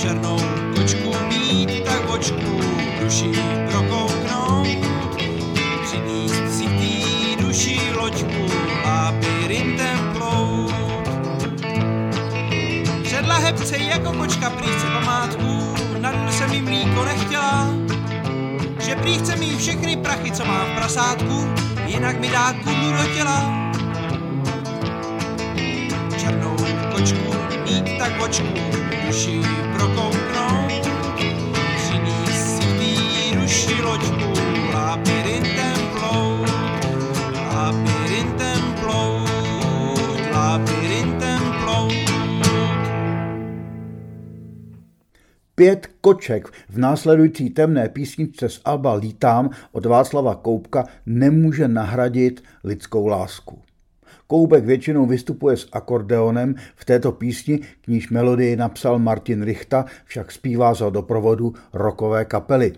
Černou 0.00 0.40
kočku 0.76 1.14
mít, 1.28 1.84
tak 1.84 2.10
očku 2.10 2.60
duši 3.00 3.32
prokouknout. 3.70 4.66
Přinést 5.82 6.58
si 6.58 6.64
tý 6.64 7.36
duši 7.36 7.80
loďku 7.96 8.46
labirintem 8.84 9.98
plout. 10.12 10.74
Předla 13.02 13.34
hebce 13.34 13.78
jako 13.78 14.12
kočka 14.12 14.50
prý 14.50 14.66
chce 14.66 14.86
památku, 14.86 15.74
na 15.98 16.32
se 16.32 16.46
mi 16.46 16.62
mlíko 16.62 17.04
nechtěla. 17.04 17.77
Prý 19.00 19.18
chce 19.18 19.36
mít 19.36 19.58
všechny 19.58 19.96
prachy, 19.96 20.32
co 20.32 20.44
má 20.44 20.64
v 20.64 20.74
prasátku, 20.76 21.48
jinak 21.86 22.20
mi 22.20 22.28
dá 22.28 22.52
kudlu 22.52 22.92
do 22.92 23.14
těla. 23.14 23.70
Černou 26.20 26.56
kočku 26.92 27.34
mít 27.64 27.98
tak 27.98 28.20
očku, 28.22 28.46
duši 29.06 29.40
prokouknout. 29.72 30.88
Přinést 31.76 32.56
si 32.56 32.66
tý 32.78 33.36
duši 33.36 33.82
loďku, 33.82 34.37
Pět 45.58 45.86
koček 46.00 46.48
v 46.68 46.78
následující 46.78 47.50
temné 47.50 47.88
písničce 47.88 48.48
z 48.48 48.60
Alba 48.64 48.94
Lítám 48.94 49.50
od 49.72 49.86
Václava 49.86 50.34
Koupka 50.34 50.84
nemůže 51.06 51.68
nahradit 51.68 52.44
lidskou 52.64 53.06
lásku. 53.06 53.62
Koubek 54.26 54.64
většinou 54.64 55.06
vystupuje 55.06 55.56
s 55.56 55.68
akordeonem, 55.72 56.54
v 56.76 56.84
této 56.84 57.12
písni, 57.12 57.58
k 57.58 57.88
níž 57.88 58.10
melodii 58.10 58.56
napsal 58.56 58.98
Martin 58.98 59.42
Richta, 59.42 59.84
však 60.04 60.32
zpívá 60.32 60.74
za 60.74 60.90
doprovodu 60.90 61.54
rokové 61.72 62.24
kapely. 62.24 62.72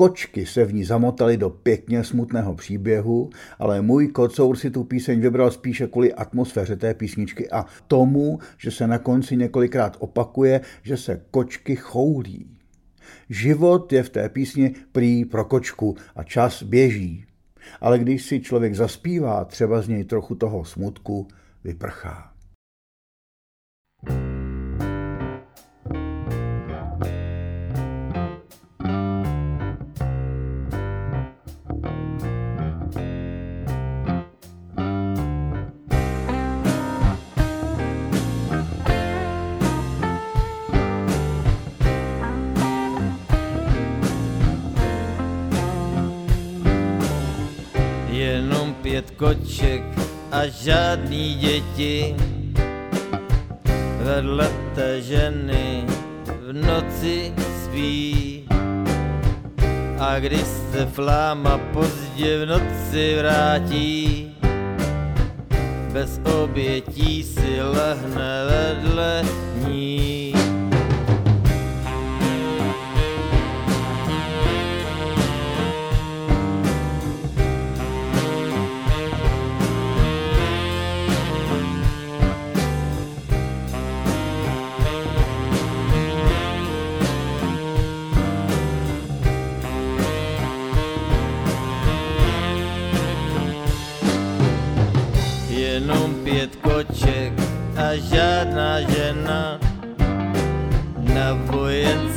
Kočky 0.00 0.46
se 0.46 0.64
v 0.64 0.74
ní 0.74 0.84
zamotaly 0.84 1.36
do 1.36 1.50
pěkně 1.50 2.04
smutného 2.04 2.54
příběhu, 2.54 3.30
ale 3.58 3.82
můj 3.82 4.08
kocour 4.08 4.56
si 4.56 4.70
tu 4.70 4.84
píseň 4.84 5.20
vybral 5.20 5.50
spíše 5.50 5.86
kvůli 5.86 6.14
atmosféře 6.14 6.76
té 6.76 6.94
písničky 6.94 7.50
a 7.50 7.66
tomu, 7.86 8.38
že 8.58 8.70
se 8.70 8.86
na 8.86 8.98
konci 8.98 9.36
několikrát 9.36 9.96
opakuje, 10.00 10.60
že 10.82 10.96
se 10.96 11.22
kočky 11.30 11.76
choulí. 11.76 12.58
Život 13.30 13.92
je 13.92 14.02
v 14.02 14.10
té 14.10 14.28
písni 14.28 14.74
prý 14.92 15.24
pro 15.24 15.44
kočku 15.44 15.96
a 16.16 16.22
čas 16.22 16.62
běží. 16.62 17.24
Ale 17.80 17.98
když 17.98 18.22
si 18.22 18.40
člověk 18.40 18.74
zaspívá, 18.74 19.44
třeba 19.44 19.82
z 19.82 19.88
něj 19.88 20.04
trochu 20.04 20.34
toho 20.34 20.64
smutku 20.64 21.28
vyprchá. 21.64 22.32
Jenom 24.08 24.27
pět 48.98 49.10
koček 49.10 49.82
a 50.32 50.46
žádný 50.46 51.34
děti. 51.34 52.16
Vedle 54.02 54.50
té 54.74 55.02
ženy 55.02 55.84
v 56.26 56.52
noci 56.52 57.32
spí. 57.64 58.44
A 59.98 60.18
když 60.18 60.44
se 60.72 60.86
fláma 60.86 61.58
pozdě 61.72 62.44
v 62.44 62.46
noci 62.46 63.16
vrátí 63.18 64.34
Bez 65.92 66.20
obětí 66.42 67.22
si 67.22 67.62
lehne 67.62 68.44
vedle 68.50 69.24
ní 69.68 69.97
a 97.88 97.96
žádná 97.96 98.80
žena 98.84 99.56
na 101.08 101.32
vojenské 101.32 102.07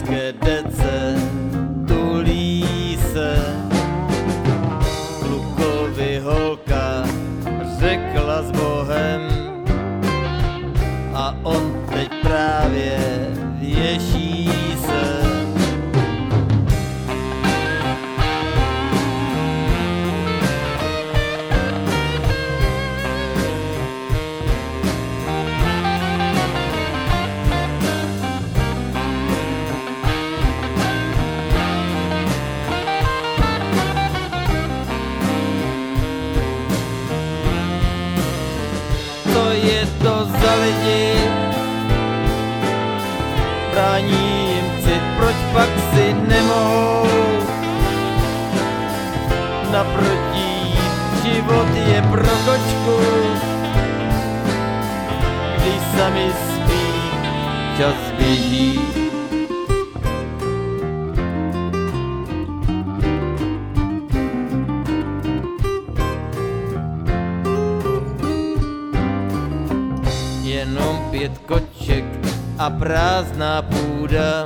prázdná 72.91 73.61
půda. 73.61 74.45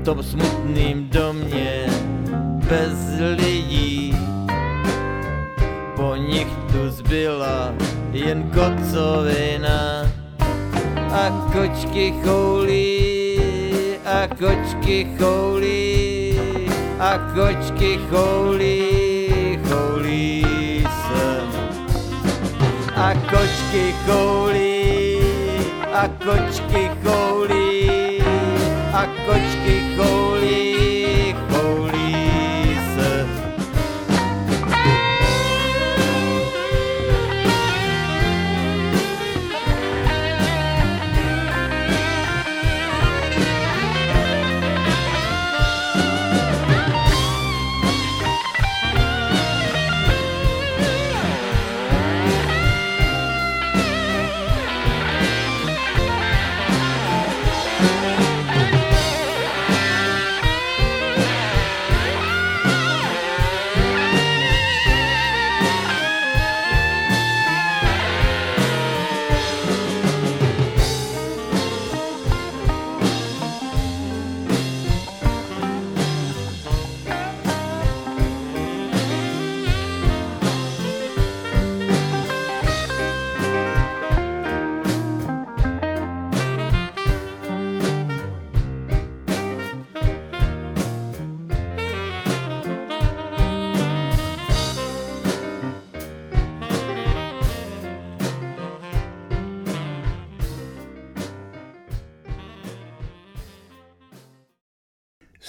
V 0.00 0.04
tom 0.04 0.22
smutným 0.22 1.08
domě 1.08 1.86
bez 2.70 2.98
lidí. 3.36 4.16
Po 5.96 6.16
nich 6.16 6.46
tu 6.72 6.90
zbyla 6.90 7.74
jen 8.12 8.42
kocovina 8.42 10.06
a 11.10 11.50
kočky 11.52 12.14
choulí 12.24 13.38
a 14.06 14.28
kočky 14.28 15.16
choulí 15.18 16.38
a 16.98 17.18
kočky 17.34 17.98
choulí, 18.10 18.51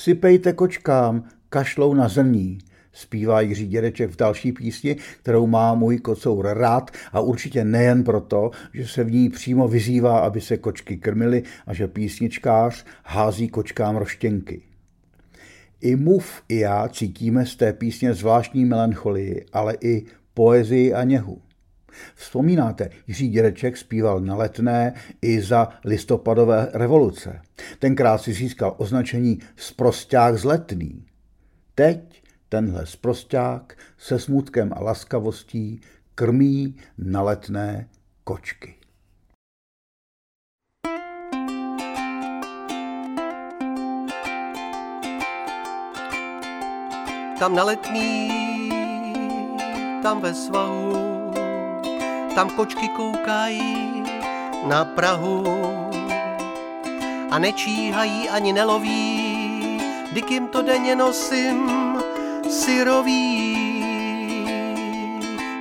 Sypejte 0.03 0.53
kočkám, 0.53 1.23
kašlou 1.49 1.93
na 1.93 2.07
zrní, 2.07 2.57
zpívá 2.93 3.41
Jiří 3.41 3.67
Dědeček 3.67 4.11
v 4.11 4.15
další 4.15 4.51
písni, 4.51 4.95
kterou 5.21 5.47
má 5.47 5.73
můj 5.73 5.97
kocour 5.97 6.47
rád 6.47 6.91
a 7.11 7.19
určitě 7.19 7.65
nejen 7.65 8.03
proto, 8.03 8.51
že 8.73 8.87
se 8.87 9.03
v 9.03 9.11
ní 9.11 9.29
přímo 9.29 9.67
vyzývá, 9.67 10.19
aby 10.19 10.41
se 10.41 10.57
kočky 10.57 10.97
krmily 10.97 11.43
a 11.67 11.73
že 11.73 11.87
písničkář 11.87 12.85
hází 13.03 13.47
kočkám 13.47 13.95
roštěnky. 13.95 14.61
I 15.81 15.95
Muf 15.95 16.41
i 16.49 16.59
já 16.59 16.87
cítíme 16.87 17.45
z 17.45 17.55
té 17.55 17.73
písně 17.73 18.13
zvláštní 18.13 18.65
melancholii, 18.65 19.45
ale 19.53 19.77
i 19.81 20.05
poezii 20.33 20.93
a 20.93 21.03
něhu. 21.03 21.41
Vzpomínáte, 22.15 22.89
Jiří 23.07 23.29
Dědeček 23.29 23.77
zpíval 23.77 24.19
na 24.19 24.35
letné 24.35 24.93
i 25.21 25.41
za 25.41 25.69
listopadové 25.85 26.69
revoluce. 26.73 27.41
Tenkrát 27.79 28.17
si 28.17 28.33
získal 28.33 28.75
označení 28.77 29.39
sprosták 29.55 30.37
z 30.37 30.43
letný. 30.43 31.05
Teď 31.75 32.23
tenhle 32.49 32.85
sprosták 32.85 33.77
se 33.97 34.19
smutkem 34.19 34.73
a 34.75 34.83
laskavostí 34.83 35.81
krmí 36.15 36.75
na 36.97 37.21
letné 37.21 37.89
kočky. 38.23 38.75
Tam 47.39 47.55
na 47.55 47.63
letný, 47.63 48.29
tam 50.03 50.21
ve 50.21 50.33
svahu, 50.33 51.02
tam 52.35 52.49
kočky 52.49 52.87
koukají 52.87 54.03
na 54.67 54.85
Prahu 54.85 55.43
a 57.31 57.39
nečíhají 57.39 58.29
ani 58.29 58.53
neloví, 58.53 59.81
dyk 60.13 60.31
jim 60.31 60.47
to 60.47 60.61
denně 60.61 60.95
nosím 60.95 61.71
syrový, 62.49 63.57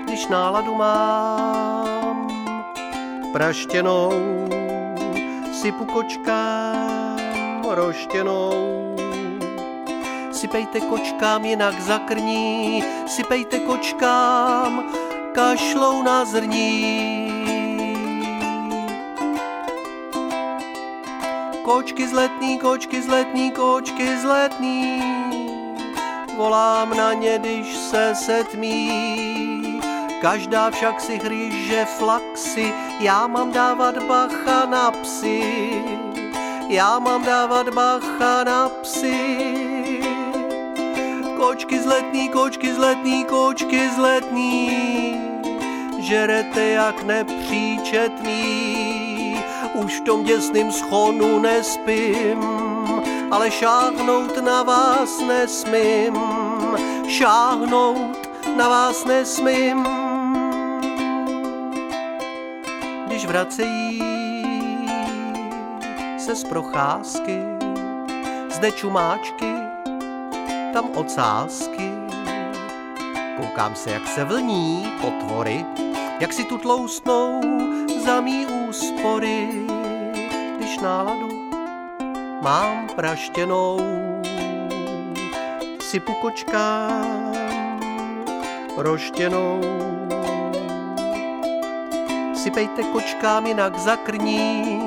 když 0.05 0.27
náladu 0.29 0.75
mám 0.75 2.29
praštěnou, 3.33 4.13
sypu 5.53 5.85
kočkám 5.85 7.63
roštěnou. 7.69 8.53
Sypejte 10.33 10.81
kočkám, 10.81 11.45
jinak 11.45 11.81
zakrní, 11.81 12.85
sypejte 13.07 13.59
kočkám, 13.59 14.93
kašlou 15.33 16.03
na 16.03 16.25
zrní. 16.25 17.33
Kočky 21.65 22.09
z 22.09 22.13
letní, 22.13 22.59
kočky 22.59 23.03
z 23.03 23.09
letní, 23.09 23.51
kočky 23.51 24.17
z 24.17 24.25
letní, 24.25 25.03
volám 26.37 26.97
na 26.97 27.13
ně, 27.13 27.39
když 27.39 27.77
se 27.77 28.15
setmí. 28.15 29.81
Každá 30.21 30.71
však 30.71 31.01
si 31.01 31.19
hryže 31.19 31.85
flaxy, 31.85 32.73
já 33.01 33.27
mám 33.27 33.53
dávat 33.53 34.03
bacha 34.05 34.67
na 34.67 34.91
psy. 34.91 35.85
Já 36.69 36.99
mám 36.99 37.25
dávat 37.25 37.69
bacha 37.69 38.45
na 38.45 38.69
psy. 38.69 39.72
Kočky 41.43 41.83
z 41.83 41.87
letní, 41.87 42.29
kočky 42.29 42.75
z 42.75 42.79
letní, 42.79 43.25
kočky 43.25 43.91
z 43.91 43.99
letní, 43.99 44.71
žerete 45.99 46.69
jak 46.69 47.03
nepříčetný. 47.03 48.37
Už 49.75 50.01
v 50.01 50.05
tom 50.05 50.25
děsným 50.25 50.73
schonu 50.73 51.39
nespím, 51.39 52.45
ale 53.31 53.51
šáhnout 53.51 54.43
na 54.43 54.63
vás 54.63 55.21
nesmím. 55.21 56.19
Šáhnout 57.09 58.29
na 58.57 58.69
vás 58.69 59.05
nesmím. 59.05 59.87
Když 63.07 63.27
vracejí 63.27 64.03
se 66.19 66.37
z 66.37 66.45
procházky, 66.45 67.39
zde 68.51 68.73
čumáčky, 68.73 69.72
tam 70.73 70.91
ocásky. 70.95 71.93
Koukám 73.37 73.75
se, 73.75 73.91
jak 73.91 74.07
se 74.07 74.25
vlní 74.25 74.93
potvory, 75.01 75.67
jak 76.21 76.33
si 76.33 76.45
tu 76.45 76.59
tloustnou 76.59 77.41
za 78.05 78.21
mý 78.21 78.47
úspory, 78.47 79.49
když 80.57 80.79
náladu 80.79 81.29
mám 82.43 82.89
praštěnou. 82.97 83.81
Sypu 85.81 86.13
kočkám 86.13 87.33
roštěnou. 88.77 89.61
Sypejte 92.35 92.83
kočkám, 92.83 93.47
jinak 93.47 93.79
zakrní. 93.79 94.81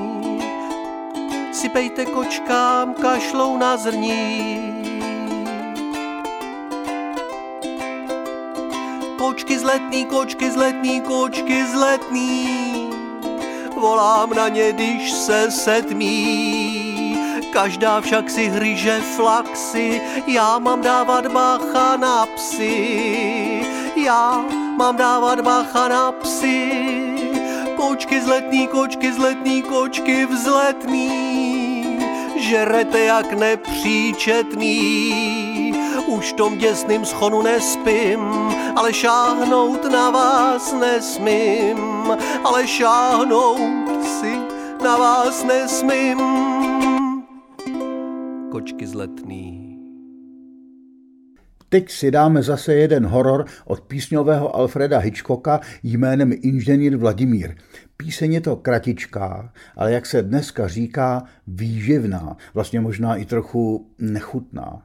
Sypejte 1.51 2.05
kočkám, 2.05 2.93
kašlou 2.93 3.57
na 3.57 3.77
zrní. 3.77 4.74
Kočky 9.45 9.59
z 9.59 9.63
letní, 9.63 10.05
kočky 10.05 10.51
z 10.51 10.55
letní, 10.55 11.01
kočky 11.01 11.65
z 11.67 11.73
letní. 11.73 12.89
Volám 13.77 14.29
na 14.33 14.47
ně, 14.47 14.71
když 14.71 15.11
se 15.11 15.51
setmí. 15.51 17.17
Každá 17.53 18.01
však 18.01 18.29
si 18.29 18.47
hryže 18.47 19.01
flaxy, 19.15 20.01
já 20.27 20.59
mám 20.59 20.81
dávat 20.81 21.27
bacha 21.27 21.97
na 21.97 22.25
psy. 22.25 23.61
Já 23.95 24.45
mám 24.77 24.95
dávat 24.95 25.41
bacha 25.41 25.87
na 25.87 26.11
psy. 26.11 26.71
kočky, 27.77 28.21
zletný 28.21 28.67
kočky, 28.67 29.13
zletný 29.13 29.61
kočky, 29.61 30.25
vzletný. 30.25 31.99
Žerete 32.35 32.99
jak 32.99 33.33
nepříčetný. 33.33 34.75
Už 36.17 36.33
v 36.33 36.35
tom 36.35 36.57
děsným 36.57 37.05
schonu 37.05 37.41
nespím, 37.41 38.19
ale 38.75 38.93
šáhnout 38.93 39.91
na 39.91 40.09
vás 40.11 40.73
nesmím, 40.73 41.77
ale 42.43 42.67
šáhnout 42.67 44.05
si 44.05 44.35
na 44.83 44.97
vás 44.97 45.43
nesmím. 45.43 46.17
Kočky 48.51 48.87
zletný. 48.87 49.79
Teď 51.69 51.91
si 51.91 52.11
dáme 52.11 52.43
zase 52.43 52.73
jeden 52.73 53.05
horor 53.05 53.45
od 53.65 53.81
písňového 53.81 54.55
Alfreda 54.55 54.97
Hitchcocka 54.99 55.59
jménem 55.83 56.31
Inženýr 56.41 56.97
Vladimír. 56.97 57.55
Píseň 57.97 58.33
je 58.33 58.41
to 58.41 58.55
kratičká, 58.55 59.53
ale 59.75 59.91
jak 59.91 60.05
se 60.05 60.21
dneska 60.21 60.67
říká, 60.67 61.23
výživná, 61.47 62.37
vlastně 62.53 62.81
možná 62.81 63.15
i 63.15 63.25
trochu 63.25 63.87
nechutná. 63.99 64.81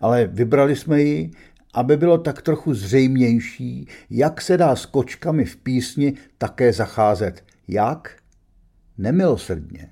Ale 0.00 0.26
vybrali 0.26 0.76
jsme 0.76 1.02
ji, 1.02 1.30
aby 1.74 1.96
bylo 1.96 2.18
tak 2.18 2.42
trochu 2.42 2.74
zřejmější, 2.74 3.88
jak 4.10 4.40
se 4.40 4.56
dá 4.56 4.76
s 4.76 4.86
kočkami 4.86 5.44
v 5.44 5.56
písni 5.56 6.14
také 6.38 6.72
zacházet. 6.72 7.44
Jak? 7.68 8.16
Nemilosrdně. 8.98 9.90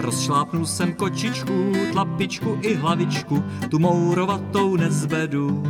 Rozšlápnul 0.00 0.66
jsem 0.66 0.92
kočičku, 0.92 1.72
tlapičku 1.92 2.58
i 2.62 2.74
hlavičku, 2.74 3.44
tu 3.70 3.78
mourovatou 3.78 4.76
nezvedu. 4.76 5.62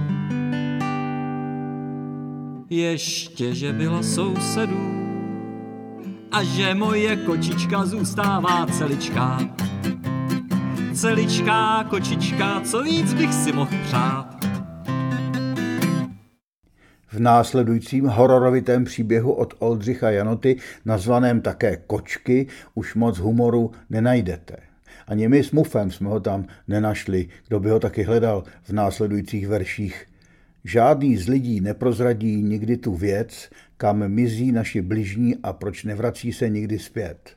Ještě, 2.70 3.54
že 3.54 3.72
byla 3.72 4.02
sousedů 4.02 5.01
a 6.32 6.42
že 6.44 6.74
moje 6.74 7.16
kočička 7.16 7.86
zůstává 7.86 8.66
celičká. 8.66 9.38
Celičká 10.94 11.84
kočička, 11.90 12.60
co 12.60 12.82
víc 12.82 13.14
bych 13.14 13.34
si 13.34 13.52
mohl 13.52 13.76
přát. 13.86 14.36
V 17.06 17.18
následujícím 17.18 18.04
hororovitém 18.04 18.84
příběhu 18.84 19.32
od 19.32 19.54
Oldřicha 19.58 20.10
Janoty, 20.10 20.56
nazvaném 20.84 21.40
také 21.40 21.76
Kočky, 21.76 22.46
už 22.74 22.94
moc 22.94 23.18
humoru 23.18 23.70
nenajdete. 23.90 24.56
Ani 25.06 25.28
my 25.28 25.44
s 25.44 25.50
Mufem 25.52 25.90
jsme 25.90 26.08
ho 26.08 26.20
tam 26.20 26.46
nenašli, 26.68 27.28
kdo 27.48 27.60
by 27.60 27.70
ho 27.70 27.80
taky 27.80 28.02
hledal 28.02 28.44
v 28.62 28.72
následujících 28.72 29.48
verších. 29.48 30.06
Žádný 30.64 31.16
z 31.16 31.28
lidí 31.28 31.60
neprozradí 31.60 32.42
nikdy 32.42 32.76
tu 32.76 32.94
věc, 32.94 33.50
kam 33.76 34.08
mizí 34.08 34.52
naši 34.52 34.82
bližní 34.82 35.36
a 35.42 35.52
proč 35.52 35.84
nevrací 35.84 36.32
se 36.32 36.48
nikdy 36.48 36.78
zpět. 36.78 37.36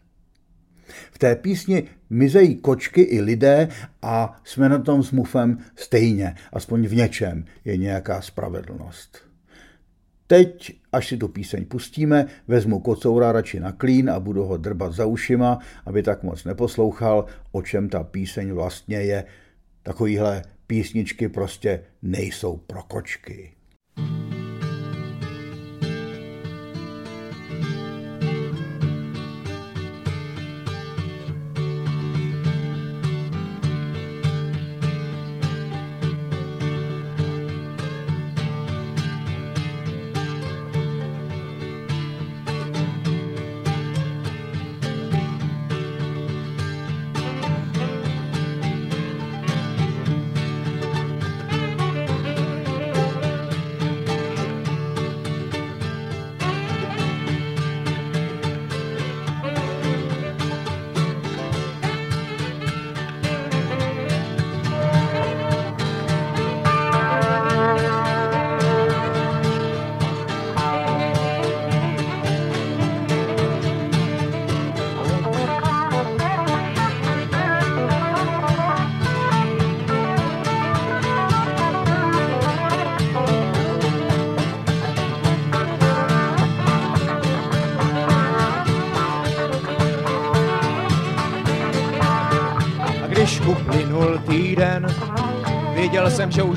V 1.11 1.17
té 1.17 1.35
písni 1.35 1.83
mizejí 2.09 2.55
kočky 2.55 3.01
i 3.01 3.21
lidé 3.21 3.67
a 4.01 4.41
jsme 4.43 4.69
na 4.69 4.79
tom 4.79 5.03
s 5.03 5.11
Mufem 5.11 5.57
stejně, 5.75 6.35
aspoň 6.53 6.87
v 6.87 6.95
něčem 6.95 7.45
je 7.65 7.77
nějaká 7.77 8.21
spravedlnost. 8.21 9.17
Teď, 10.27 10.79
až 10.91 11.07
si 11.07 11.17
tu 11.17 11.27
píseň 11.27 11.65
pustíme, 11.65 12.25
vezmu 12.47 12.79
kocoura 12.79 13.31
radši 13.31 13.59
na 13.59 13.71
klín 13.71 14.09
a 14.09 14.19
budu 14.19 14.43
ho 14.43 14.57
drbat 14.57 14.93
za 14.93 15.05
ušima, 15.05 15.59
aby 15.85 16.03
tak 16.03 16.23
moc 16.23 16.45
neposlouchal, 16.45 17.25
o 17.51 17.61
čem 17.61 17.89
ta 17.89 18.03
píseň 18.03 18.51
vlastně 18.51 18.97
je. 18.97 19.23
Takovýhle 19.83 20.43
písničky 20.67 21.29
prostě 21.29 21.83
nejsou 22.01 22.57
pro 22.57 22.83
kočky. 22.83 23.54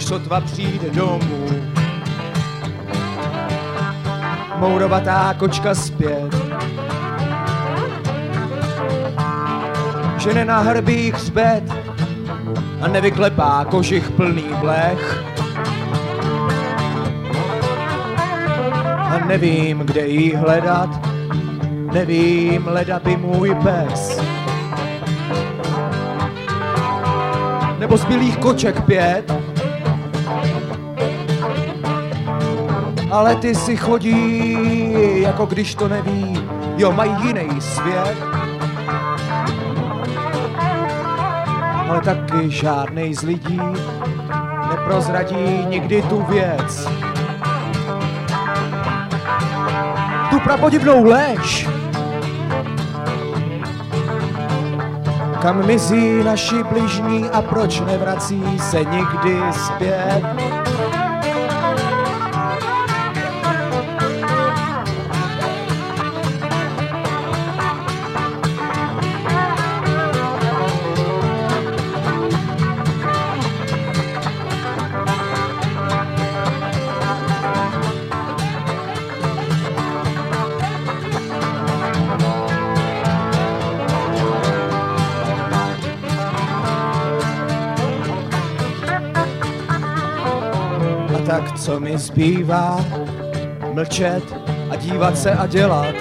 Sotva 0.09 0.40
přijde 0.40 0.90
domů. 0.90 1.47
Mourovatá 4.57 5.35
kočka 5.38 5.75
zpět, 5.75 6.37
že 10.18 10.44
na 10.44 10.59
hrbích 10.59 11.14
hřbet 11.14 11.62
a 12.81 12.88
nevyklepá 12.88 13.64
kožich 13.71 14.11
plný 14.11 14.44
blech. 14.61 15.25
A 19.01 19.25
nevím, 19.27 19.79
kde 19.79 20.07
jí 20.07 20.35
hledat, 20.35 20.90
nevím, 21.92 22.66
leda 22.66 22.99
by 22.99 23.16
můj 23.16 23.55
pes. 23.55 24.21
nebo 27.79 27.97
zbylých 27.97 28.37
koček 28.37 28.81
pět. 28.81 29.47
Ale 33.11 33.37
ty 33.37 33.55
si 33.55 33.77
chodí, 33.77 35.23
jako 35.23 35.47
když 35.47 35.75
to 35.75 35.88
neví, 35.88 36.49
jo, 36.77 36.92
mají 36.92 37.16
jiný 37.23 37.61
svět. 37.61 38.16
Ale 41.88 42.01
taky 42.01 42.51
žádnej 42.51 43.14
z 43.14 43.23
lidí 43.23 43.61
neprozradí 44.71 45.66
nikdy 45.68 46.03
tu 46.03 46.23
věc. 46.23 46.88
Tu 50.31 50.40
prapodivnou 50.40 51.05
lež, 51.05 51.68
kam 55.42 55.66
mizí 55.66 56.25
naši 56.25 56.62
bližní 56.62 57.31
a 57.31 57.42
proč 57.42 57.81
nevrací 57.81 58.59
se 58.59 58.85
nikdy 58.85 59.38
zpět. 59.53 60.23
Co 91.68 91.81
mi 91.81 91.98
zbývá? 91.98 92.81
Mlčet 93.72 94.24
a 94.70 94.76
dívat 94.76 95.18
se 95.18 95.31
a 95.31 95.46
dělat. 95.46 95.94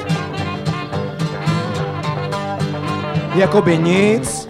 Jakoby 3.36 3.78
nic. 3.78 4.48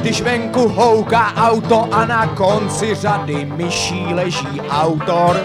Když 0.00 0.22
venku 0.22 0.68
houká 0.68 1.34
auto 1.36 1.94
a 1.94 2.04
na 2.04 2.26
konci 2.26 2.94
řady 2.94 3.44
myší 3.44 4.14
leží 4.14 4.60
autor. 4.70 5.40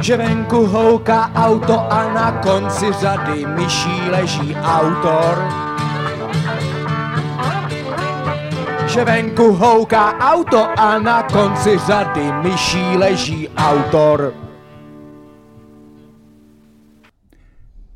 Že 0.00 0.16
venku 0.16 0.66
houká 0.66 1.30
auto 1.34 1.92
a 1.92 2.12
na 2.12 2.32
konci 2.32 2.92
řady 2.92 3.46
myší 3.46 4.10
leží 4.10 4.56
autor. 4.56 5.67
Že 8.98 9.04
venku 9.04 9.52
houká 9.52 10.18
auto 10.18 10.80
a 10.80 10.98
na 10.98 11.22
konci 11.22 11.78
řady 11.86 12.32
myší 12.42 12.96
leží 12.96 13.48
autor. 13.48 14.34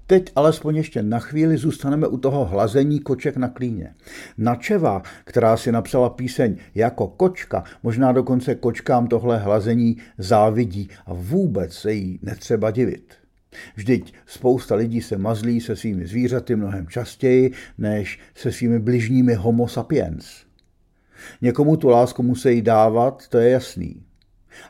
Teď 0.06 0.32
alespoň 0.36 0.76
ještě 0.76 1.02
na 1.02 1.18
chvíli 1.18 1.56
zůstaneme 1.56 2.06
u 2.06 2.16
toho 2.16 2.44
hlazení 2.44 3.00
koček 3.00 3.36
na 3.36 3.48
klíně. 3.48 3.94
Načeva, 4.38 5.02
která 5.24 5.56
si 5.56 5.72
napsala 5.72 6.10
píseň 6.10 6.56
jako 6.74 7.08
kočka, 7.08 7.64
možná 7.82 8.12
dokonce 8.12 8.54
kočkám 8.54 9.06
tohle 9.06 9.38
hlazení 9.38 9.96
závidí 10.18 10.88
a 11.06 11.14
vůbec 11.14 11.74
se 11.74 11.92
jí 11.92 12.18
netřeba 12.22 12.70
divit. 12.70 13.14
Vždyť 13.76 14.14
spousta 14.26 14.74
lidí 14.74 15.00
se 15.00 15.18
mazlí 15.18 15.60
se 15.60 15.76
svými 15.76 16.06
zvířaty 16.06 16.56
mnohem 16.56 16.86
častěji 16.86 17.52
než 17.78 18.18
se 18.34 18.52
svými 18.52 18.78
bližními 18.78 19.34
homo 19.34 19.68
sapiens. 19.68 20.51
Někomu 21.42 21.76
tu 21.76 21.88
lásku 21.88 22.22
musí 22.22 22.62
dávat, 22.62 23.28
to 23.28 23.38
je 23.38 23.50
jasný. 23.50 24.02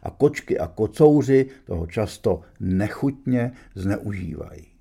A 0.02 0.10
kočky 0.10 0.58
a 0.58 0.66
kocouři 0.66 1.46
toho 1.64 1.86
často 1.86 2.40
nechutně 2.60 3.52
zneužívají. 3.74 4.71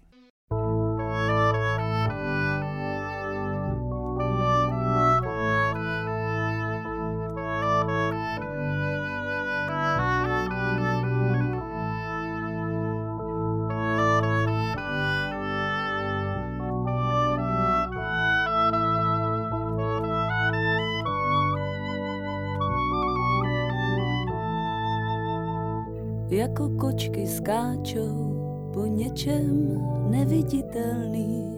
Kočky 27.02 27.28
skáčou 27.28 28.38
po 28.74 28.86
něčem 28.86 29.82
neviditelným. 30.10 31.58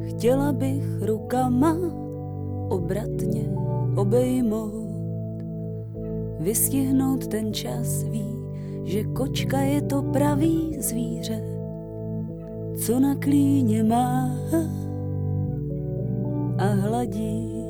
Chtěla 0.00 0.52
bych 0.52 0.84
rukama 1.02 1.76
obratně 2.68 3.48
obejmout, 3.96 4.90
vystihnout 6.40 7.26
ten 7.26 7.54
čas, 7.54 8.02
ví, 8.02 8.36
že 8.84 9.04
kočka 9.04 9.60
je 9.60 9.82
to 9.82 10.02
pravý 10.02 10.76
zvíře, 10.78 11.40
co 12.76 13.00
na 13.00 13.14
klíně 13.14 13.82
má 13.82 14.30
a 16.58 16.66
hladí. 16.66 17.63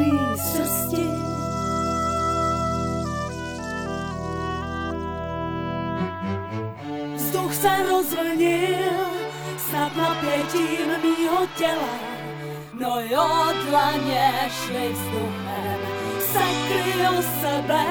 Elektrizovaný 0.00 0.36
srsti. 0.36 1.06
Vzduch 7.14 7.54
se 7.54 7.72
rozvlnil 7.88 8.92
snad 9.68 9.96
napětím 9.96 10.86
mýho 11.02 11.46
těla. 11.56 11.98
No 12.80 13.00
jo, 13.00 13.28
dlaně 13.68 14.32
šly 14.48 14.92
vzduchem, 14.92 15.80
sekly 16.20 17.08
o 17.08 17.22
sebe, 17.40 17.84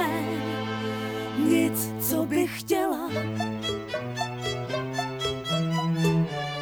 nic, 1.38 1.94
co 2.10 2.26
bych 2.26 2.60
chtěla. 2.60 3.10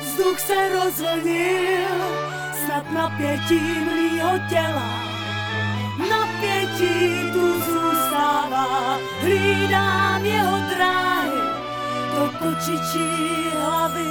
Vzduch 0.01 0.39
se 0.39 0.69
rozvlnil, 0.69 1.97
snad 2.65 2.91
napětím 2.91 3.86
mýho 3.95 4.32
těla. 4.49 5.07
Napětí 6.78 7.32
tu 7.32 7.53
zůstává, 7.59 8.97
hlídám 9.21 10.25
jeho 10.25 10.57
dráhy 10.75 11.39
do 12.15 12.32
kočičí 12.39 13.49
hlavy. 13.53 14.07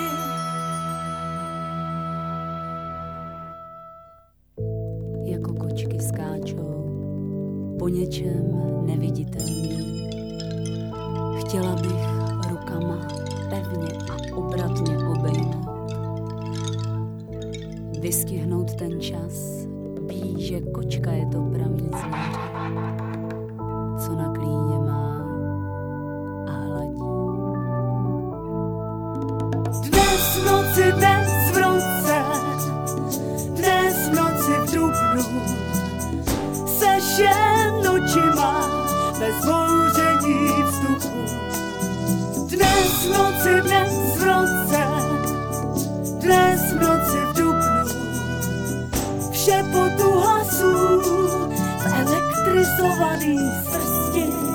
jako 5.25 5.53
kočky 5.55 6.01
skáčou 6.01 6.85
po 7.79 7.89
něčem 7.89 8.43
neviditelným. 8.87 9.16
Elektrizovaný 52.77 53.41
srsti. 53.65 54.46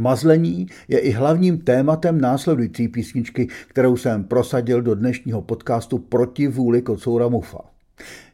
Mazlení 0.00 0.66
je 0.88 0.98
i 0.98 1.10
hlavním 1.10 1.58
tématem 1.58 2.20
následující 2.20 2.88
písničky, 2.88 3.48
kterou 3.68 3.96
jsem 3.96 4.24
prosadil 4.24 4.82
do 4.82 4.94
dnešního 4.94 5.42
podcastu 5.42 5.98
proti 5.98 6.48
vůli 6.48 6.82
Kocoura 6.82 7.28
Mufa. 7.28 7.58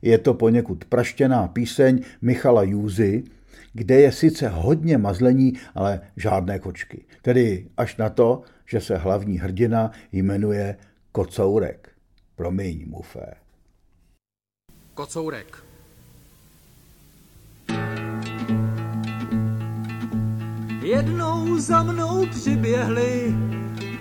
Je 0.03 0.19
to 0.19 0.35
poněkud 0.35 0.85
praštěná 0.85 1.49
píseň 1.49 2.01
Michala 2.23 2.63
Júzy, 2.63 3.25
kde 3.73 4.01
je 4.01 4.13
sice 4.13 4.49
hodně 4.49 4.99
mazlení, 4.99 5.53
ale 5.75 6.01
žádné 6.17 6.59
kočky. 6.59 7.05
Tedy 7.23 7.67
až 7.77 7.97
na 7.97 8.11
to, 8.11 8.43
že 8.67 8.81
se 8.81 8.97
hlavní 8.97 9.39
hrdina 9.39 9.91
jmenuje 10.13 10.77
Kocourek. 11.13 11.91
Promiň, 12.37 12.85
Mufé. 12.89 13.35
Kocourek. 14.95 15.66
Jednou 20.87 21.59
za 21.59 21.83
mnou 21.83 22.27
přiběhli 22.27 23.35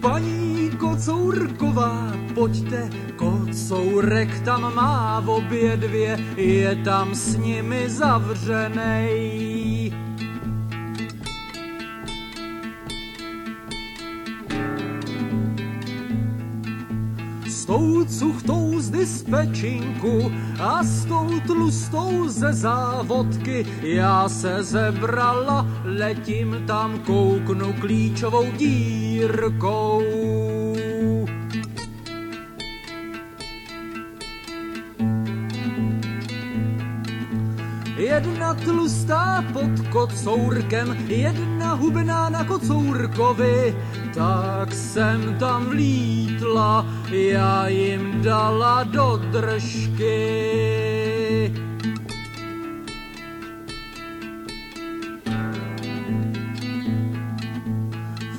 paní 0.02 0.72
Kocourková, 0.80 2.14
pojďte, 2.34 2.90
Kocourek 3.16 4.40
tam 4.40 4.76
má 4.76 5.20
v 5.20 5.30
obě 5.30 5.78
dvě, 5.78 6.20
je 6.38 6.76
tam 6.76 7.16
s 7.16 7.36
nimi 7.36 7.90
zavřenej. 7.90 9.46
S 17.66 17.68
tou 17.68 18.06
cuchtou 18.06 18.80
z 18.80 18.90
dispečinku 18.90 20.32
a 20.62 20.84
s 20.84 21.06
tou 21.06 21.40
tlustou 21.48 22.30
ze 22.30 22.54
závodky 22.54 23.66
já 23.82 24.30
se 24.30 24.64
zebrala, 24.64 25.66
letím 25.84 26.64
tam, 26.68 27.00
kouknu 27.00 27.74
klíčovou 27.74 28.46
dírkou. 28.58 30.02
Jedna 37.98 38.54
tlustá 38.54 39.44
pod 39.54 39.88
kocourkem, 39.92 40.98
jedna 41.08 41.55
hubená 41.76 42.30
na 42.30 42.44
kocourkovi, 42.44 43.76
tak 44.14 44.74
jsem 44.74 45.36
tam 45.40 45.66
vlítla, 45.66 46.86
já 47.12 47.68
jim 47.68 48.22
dala 48.22 48.84
do 48.84 49.22
držky. 49.32 50.56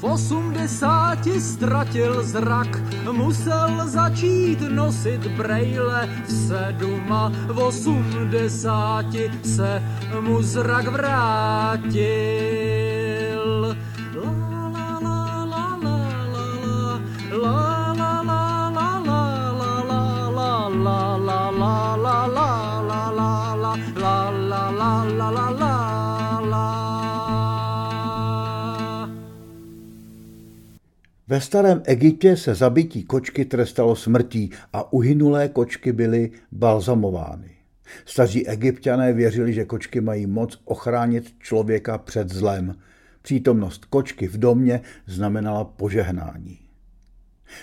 V 0.01 0.05
osmdesáti 0.05 1.41
ztratil 1.41 2.22
zrak, 2.22 2.82
musel 3.12 3.89
začít 3.89 4.61
nosit 4.61 5.26
brejle. 5.26 6.09
V 6.26 6.32
sedma 6.32 7.32
v 7.47 7.59
osmdesáti 7.59 9.30
se 9.45 9.82
mu 10.20 10.43
zrak 10.43 10.89
vrátil. 10.89 11.97
Ve 17.37 17.43
starém 31.41 31.82
Egyptě 31.84 32.37
se 32.37 32.55
zabití 32.55 33.05
kočky 33.05 33.45
trestalo 33.45 33.97
smrtí 33.97 34.51
a 34.72 34.93
uhynulé 34.93 35.49
kočky 35.49 35.93
byly 35.93 36.30
balzamovány. 36.53 37.51
Staří 38.05 38.49
egyptiané 38.49 39.12
věřili, 39.12 39.53
že 39.53 39.64
kočky 39.64 40.01
mají 40.01 40.26
moc 40.26 40.61
ochránit 40.64 41.34
člověka 41.39 41.99
před 41.99 42.28
zlem. 42.28 42.74
Přítomnost 43.22 43.84
kočky 43.84 44.28
v 44.28 44.39
domě 44.39 44.80
znamenala 45.07 45.64
požehnání. 45.64 46.66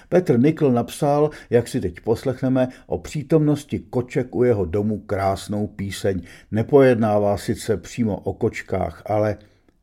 Petr 0.09 0.39
Nikl 0.39 0.71
napsal, 0.71 1.29
jak 1.49 1.67
si 1.67 1.81
teď 1.81 1.99
poslechneme, 1.99 2.67
o 2.87 2.97
přítomnosti 2.97 3.79
koček 3.79 4.35
u 4.35 4.43
jeho 4.43 4.65
domu 4.65 4.99
krásnou 4.99 5.67
píseň. 5.67 6.21
Nepojednává 6.51 7.37
sice 7.37 7.77
přímo 7.77 8.17
o 8.17 8.33
kočkách, 8.33 9.03
ale 9.05 9.37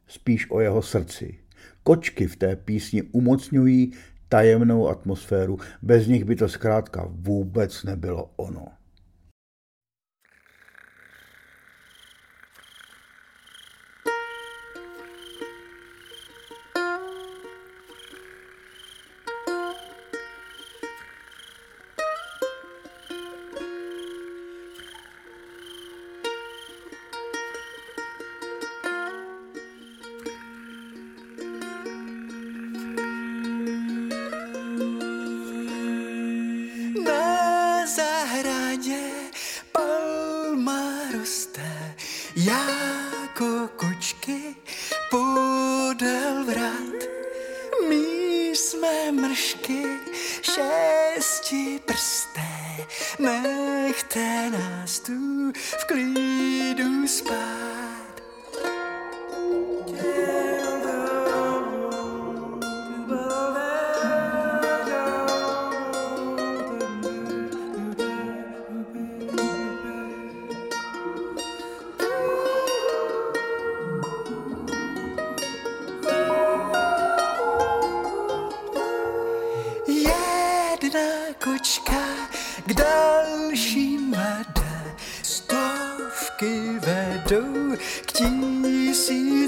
spíš 0.06 0.50
o 0.50 0.60
jeho 0.60 0.82
srdci. 0.82 1.38
Kočky 1.82 2.26
v 2.26 2.36
té 2.36 2.56
písni 2.56 3.02
umocňují 3.02 3.92
tajemnou 4.28 4.88
atmosféru, 4.88 5.58
bez 5.82 6.06
nich 6.06 6.24
by 6.24 6.36
to 6.36 6.48
zkrátka 6.48 7.06
vůbec 7.10 7.84
nebylo 7.84 8.30
ono. 8.36 8.79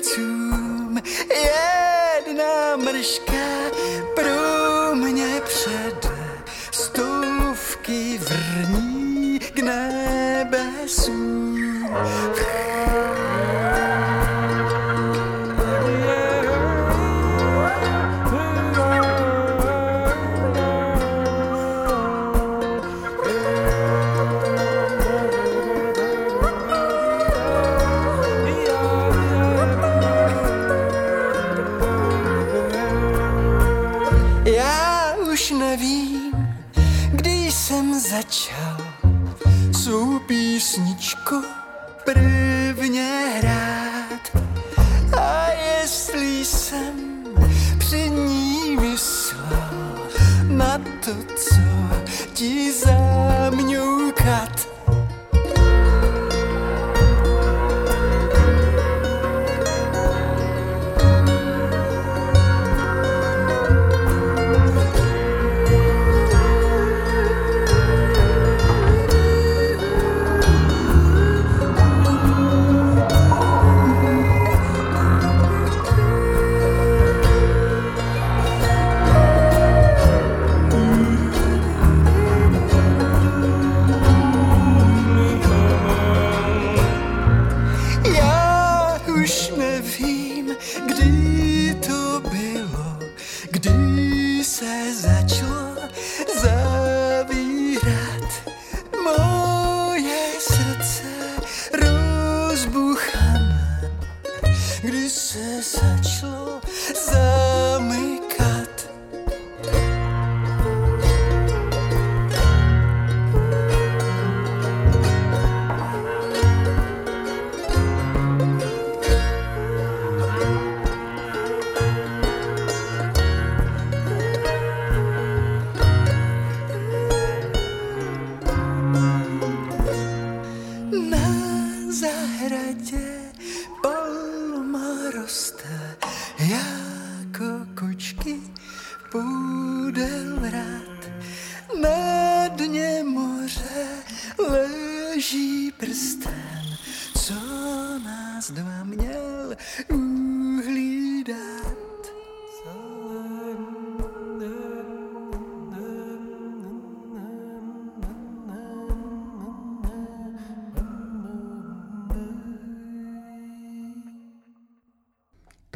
Tisícům. 0.03 0.99
Jedna 1.31 2.77
mrška 2.77 3.33
pro 3.33 3.52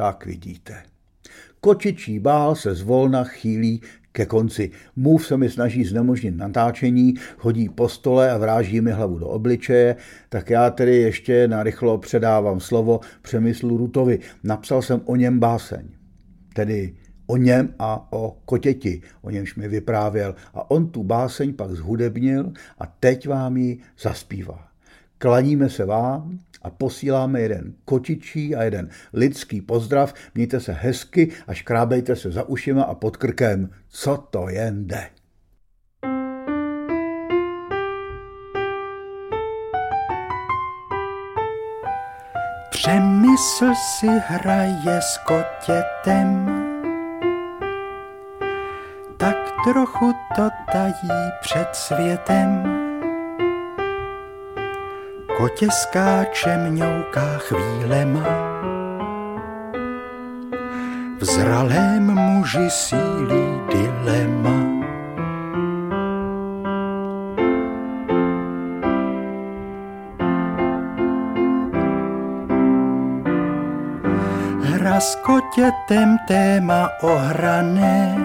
Tak 0.07 0.26
vidíte. 0.26 0.82
Kočičí 1.61 2.18
bál 2.18 2.54
se 2.54 2.74
zvolna 2.74 3.24
chýlí 3.24 3.80
ke 4.12 4.26
konci. 4.26 4.70
Mův 4.96 5.26
se 5.26 5.36
mi 5.36 5.50
snaží 5.50 5.84
znemožnit 5.84 6.36
natáčení, 6.36 7.14
chodí 7.38 7.68
po 7.68 7.88
stole 7.88 8.30
a 8.30 8.38
vráží 8.38 8.80
mi 8.80 8.90
hlavu 8.90 9.18
do 9.18 9.28
obličeje, 9.28 9.96
tak 10.28 10.50
já 10.50 10.70
tedy 10.70 10.96
ještě 10.96 11.48
narychlo 11.48 11.98
předávám 11.98 12.61
slovo 12.61 13.00
Přemyslu 13.22 13.76
Rutovi. 13.76 14.18
Napsal 14.44 14.82
jsem 14.82 15.00
o 15.04 15.16
něm 15.16 15.38
báseň. 15.38 15.88
Tedy 16.54 16.94
o 17.26 17.36
něm 17.36 17.74
a 17.78 18.12
o 18.12 18.38
kotěti, 18.44 19.02
o 19.22 19.30
němž 19.30 19.54
mi 19.54 19.68
vyprávěl. 19.68 20.34
A 20.54 20.70
on 20.70 20.90
tu 20.90 21.02
báseň 21.02 21.54
pak 21.54 21.70
zhudebnil 21.70 22.52
a 22.78 22.86
teď 22.86 23.28
vám 23.28 23.57
ji 23.57 23.78
zaspívá. 24.00 24.65
Klaníme 25.18 25.70
se 25.70 25.84
vám 25.84 26.38
a 26.62 26.70
posíláme 26.70 27.40
jeden 27.40 27.74
kočičí 27.84 28.56
a 28.56 28.62
jeden 28.62 28.88
lidský 29.12 29.60
pozdrav. 29.60 30.14
Mějte 30.34 30.60
se 30.60 30.72
hezky 30.72 31.32
a 31.46 31.54
škrábejte 31.54 32.16
se 32.16 32.30
za 32.30 32.42
ušima 32.42 32.82
a 32.82 32.94
pod 32.94 33.16
krkem, 33.16 33.70
co 33.88 34.16
to 34.16 34.48
jen 34.48 34.86
jde. 34.86 35.06
Přemysl 42.70 43.72
si 43.98 44.06
hraje 44.06 45.00
s 45.00 45.18
kotětem, 45.18 46.46
tak 49.16 49.36
trochu 49.64 50.12
to 50.36 50.48
tají 50.72 51.10
před 51.42 51.68
světem. 51.72 52.75
Kotě 55.37 55.68
skáče 55.70 56.57
mňouká 56.57 57.39
chvílema, 57.39 58.24
v 61.20 61.24
zralém 61.24 62.14
muži 62.14 62.70
sílí 62.70 63.45
dilema. 63.68 64.57
Hra 74.62 75.01
s 75.01 75.16
kotětem 75.16 76.16
téma 76.28 76.91
ohrané, 77.03 78.16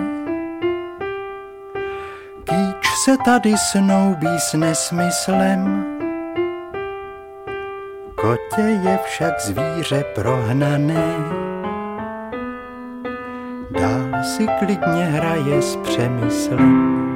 Kýč 2.44 2.88
se 3.06 3.18
tady 3.26 3.58
snoubí 3.58 4.40
s 4.40 4.54
nesmyslem, 4.54 5.81
Kotě 8.22 8.62
je 8.62 9.00
však 9.06 9.40
zvíře 9.40 10.04
prohnané, 10.16 11.16
dál 13.72 14.24
si 14.24 14.48
klidně 14.60 15.06
hraje 15.06 15.62
s 15.62 15.76
přemyslem. 15.76 17.11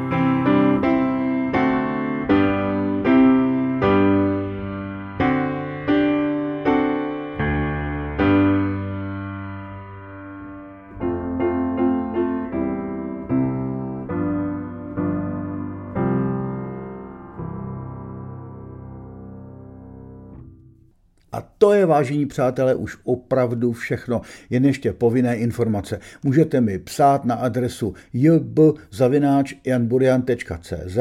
A 21.36 21.44
to 21.58 21.74
je, 21.74 21.86
vážení 21.86 22.26
přátelé, 22.26 22.76
už 22.76 22.98
opravdu 23.04 23.74
všechno. 23.74 24.22
Jen 24.50 24.66
ještě 24.66 24.94
povinné 24.94 25.38
informace. 25.38 26.00
Můžete 26.24 26.62
mi 26.62 26.80
psát 26.80 27.26
na 27.26 27.36
adresu 27.36 27.94
jb.janburian.cz 28.14 30.98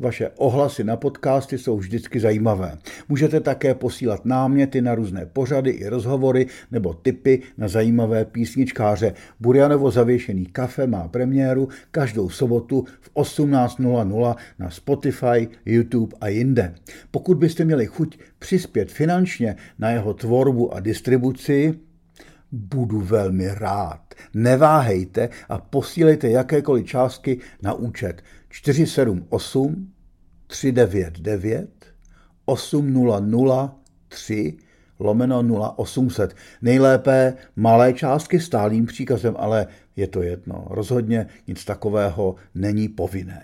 vaše 0.00 0.30
ohlasy 0.36 0.84
na 0.84 0.96
podcasty 0.96 1.58
jsou 1.58 1.76
vždycky 1.76 2.20
zajímavé. 2.20 2.78
Můžete 3.08 3.40
také 3.40 3.74
posílat 3.74 4.24
náměty 4.24 4.82
na 4.82 4.94
různé 4.94 5.26
pořady 5.26 5.70
i 5.70 5.88
rozhovory 5.88 6.46
nebo 6.70 6.94
tipy 6.94 7.42
na 7.58 7.68
zajímavé 7.68 8.24
písničkáře. 8.24 9.14
Burjanovo 9.40 9.90
zavěšený 9.90 10.46
kafe 10.46 10.86
má 10.86 11.08
premiéru 11.08 11.68
každou 11.90 12.30
sobotu 12.30 12.84
v 13.00 13.14
18.00 13.14 14.36
na 14.58 14.70
Spotify, 14.70 15.48
YouTube 15.66 16.16
a 16.20 16.28
jinde. 16.28 16.74
Pokud 17.10 17.38
byste 17.38 17.64
měli 17.64 17.86
chuť 17.86 18.18
přispět 18.38 18.92
finančně 18.92 19.56
na 19.78 19.90
jeho 19.90 20.14
tvorbu 20.14 20.74
a 20.74 20.80
distribuci, 20.80 21.74
budu 22.52 23.00
velmi 23.00 23.48
rád. 23.54 24.14
Neváhejte 24.34 25.28
a 25.48 25.58
posílejte 25.58 26.30
jakékoliv 26.30 26.86
částky 26.86 27.38
na 27.62 27.72
účet 27.72 28.22
478 28.50 29.92
399 30.46 31.70
8003 32.44 34.56
lomeno 34.98 35.42
0800. 35.76 36.34
Nejlépe 36.62 37.34
malé 37.56 37.92
částky 37.92 38.40
stálým 38.40 38.86
příkazem, 38.86 39.34
ale 39.38 39.66
je 39.96 40.06
to 40.06 40.22
jedno. 40.22 40.66
Rozhodně 40.70 41.26
nic 41.46 41.64
takového 41.64 42.34
není 42.54 42.88
povinné. 42.88 43.42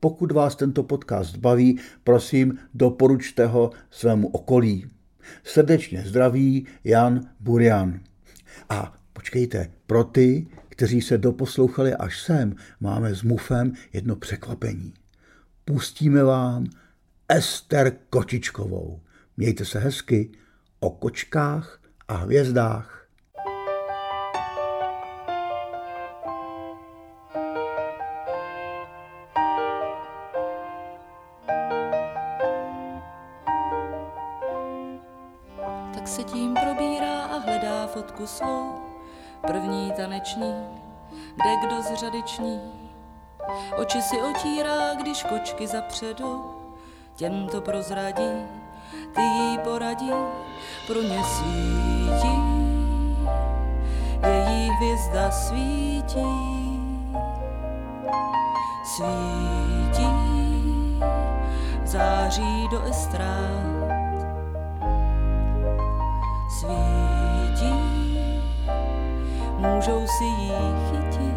Pokud 0.00 0.32
vás 0.32 0.56
tento 0.56 0.82
podcast 0.82 1.36
baví, 1.36 1.78
prosím, 2.04 2.58
doporučte 2.74 3.46
ho 3.46 3.70
svému 3.90 4.28
okolí. 4.28 4.86
Srdečně 5.44 6.02
zdraví 6.06 6.66
Jan 6.84 7.20
Burian. 7.40 8.00
A 8.68 8.94
počkejte, 9.12 9.70
pro 9.86 10.04
ty, 10.04 10.46
kteří 10.80 11.02
se 11.02 11.18
doposlouchali 11.18 11.94
až 11.94 12.20
sem, 12.20 12.56
máme 12.80 13.14
s 13.14 13.22
Mufem 13.22 13.72
jedno 13.92 14.16
překvapení. 14.16 14.94
Pustíme 15.64 16.24
vám 16.24 16.66
Ester 17.28 17.96
Kočičkovou. 18.10 19.00
Mějte 19.36 19.64
se 19.64 19.78
hezky 19.78 20.30
o 20.80 20.90
kočkách 20.90 21.80
a 22.08 22.16
hvězdách. 22.16 23.06
Tak 35.94 36.08
se 36.08 36.22
tím 36.22 36.54
probírá 36.54 37.22
a 37.22 37.38
hledá 37.38 37.86
fotku 37.86 38.26
svou. 38.26 38.89
První 39.46 39.92
taneční, 39.96 40.54
jde 41.12 41.56
kdo 41.66 41.82
z 41.82 41.94
řadyční. 41.94 42.60
Oči 43.76 44.02
si 44.02 44.22
otírá, 44.22 44.94
když 44.94 45.22
kočky 45.22 45.66
zapředou. 45.66 46.44
Těm 47.16 47.48
to 47.48 47.60
prozradí, 47.60 48.46
ty 49.14 49.20
jí 49.22 49.58
poradí, 49.58 50.10
pro 50.86 51.02
ně 51.02 51.24
svítí. 51.24 52.40
Její 54.26 54.70
hvězda 54.70 55.30
svítí. 55.30 56.26
Svítí, 58.84 60.10
září 61.84 62.68
do 62.70 62.82
estrád. 62.82 63.79
Můžou 69.80 70.06
si 70.06 70.24
jí 70.24 70.52
chytit. 70.90 71.36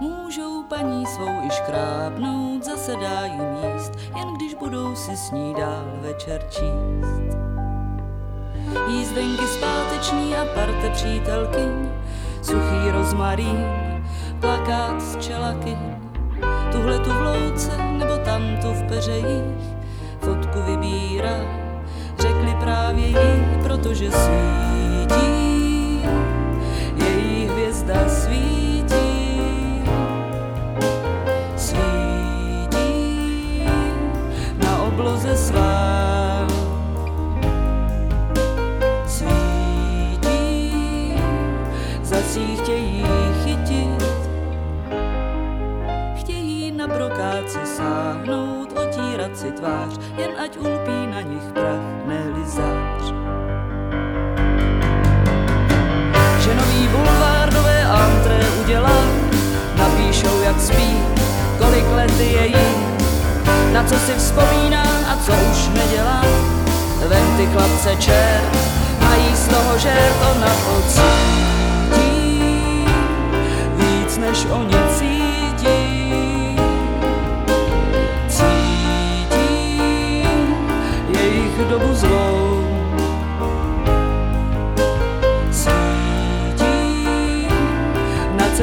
Můžou 0.00 0.62
paní 0.68 1.06
svou 1.06 1.46
i 1.46 1.50
škrábnout, 1.50 2.64
zase 2.64 2.96
dá 2.96 3.24
jim 3.24 3.74
jíst, 3.74 3.92
jen 4.16 4.34
když 4.34 4.54
budou 4.54 4.96
si 4.96 5.16
s 5.16 5.30
ní 5.30 5.54
dál 5.54 5.84
večer 6.00 6.42
číst. 6.50 7.36
Jízdenky 8.88 9.46
zpáteční 9.46 10.36
a 10.36 10.44
parte 10.54 10.90
přítelkyň, 10.90 11.90
suchý 12.42 12.90
rozmarín, 12.90 13.64
plakát 14.40 15.02
z 15.02 15.16
čelaky, 15.16 15.78
tuhle 16.72 16.98
tu 16.98 17.10
v 17.10 17.20
louce 17.20 17.78
nebo 17.78 18.16
tam 18.24 18.42
tu 18.62 18.72
v 18.72 18.82
peřejích, 18.82 19.78
víra. 20.80 21.36
Řekli 22.18 22.54
právě 22.60 23.06
jí, 23.06 23.62
protože 23.62 24.10
svítí, 24.10 25.67
si 49.38 49.52
tvář, 49.52 49.92
jen 50.16 50.30
ať 50.44 50.56
ulpí 50.56 50.98
na 51.14 51.20
nich 51.20 51.46
prach, 51.54 51.86
ne 52.06 52.22
zář. 52.44 53.04
Že 56.42 56.54
nový 56.54 56.88
bulvár 56.88 57.54
nové 57.54 57.84
antré 57.84 58.40
udělá, 58.64 59.00
napíšou 59.78 60.40
jak 60.42 60.60
spí, 60.60 60.90
kolik 61.58 61.84
let 61.94 62.20
je 62.20 62.46
jí, 62.46 62.66
na 63.72 63.84
co 63.84 63.94
si 63.94 64.12
vzpomíná 64.14 64.82
a 64.82 65.16
co 65.16 65.32
už 65.32 65.68
nedělá. 65.68 66.22
Ven 67.08 67.36
ty 67.36 67.46
chlapce 67.46 67.96
čer, 67.96 68.40
mají 69.00 69.36
z 69.36 69.48
toho 69.48 69.78
žert, 69.78 70.16
ona 70.30 70.52
pocítí, 70.66 72.10
víc 73.76 74.18
než 74.18 74.46
oni 74.50 74.74
cítí. 74.98 75.17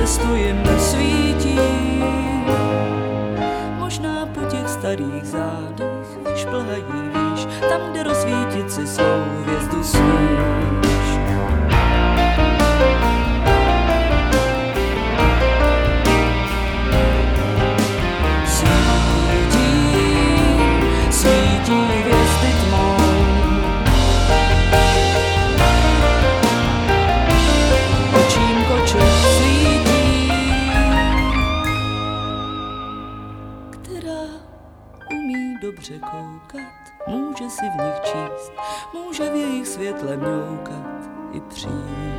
Cestu 0.05 0.35
jim 0.35 0.63
svítí. 0.79 1.59
Možná 3.77 4.25
po 4.25 4.41
těch 4.41 4.69
starých 4.69 5.25
zádech 5.25 6.07
vyšplhají 6.29 6.83
výš, 7.13 7.47
tam, 7.69 7.81
kde 7.91 8.03
rozsvítit 8.03 8.71
si 8.71 8.87
svou 8.87 9.44
si 37.55 37.65
v 37.69 37.83
nich 37.83 37.99
číst, 38.03 38.51
může 38.93 39.29
v 39.29 39.35
jejich 39.35 39.67
světle 39.67 40.17
mňoukat 40.17 41.09
i 41.31 41.41
přijít. 41.41 42.14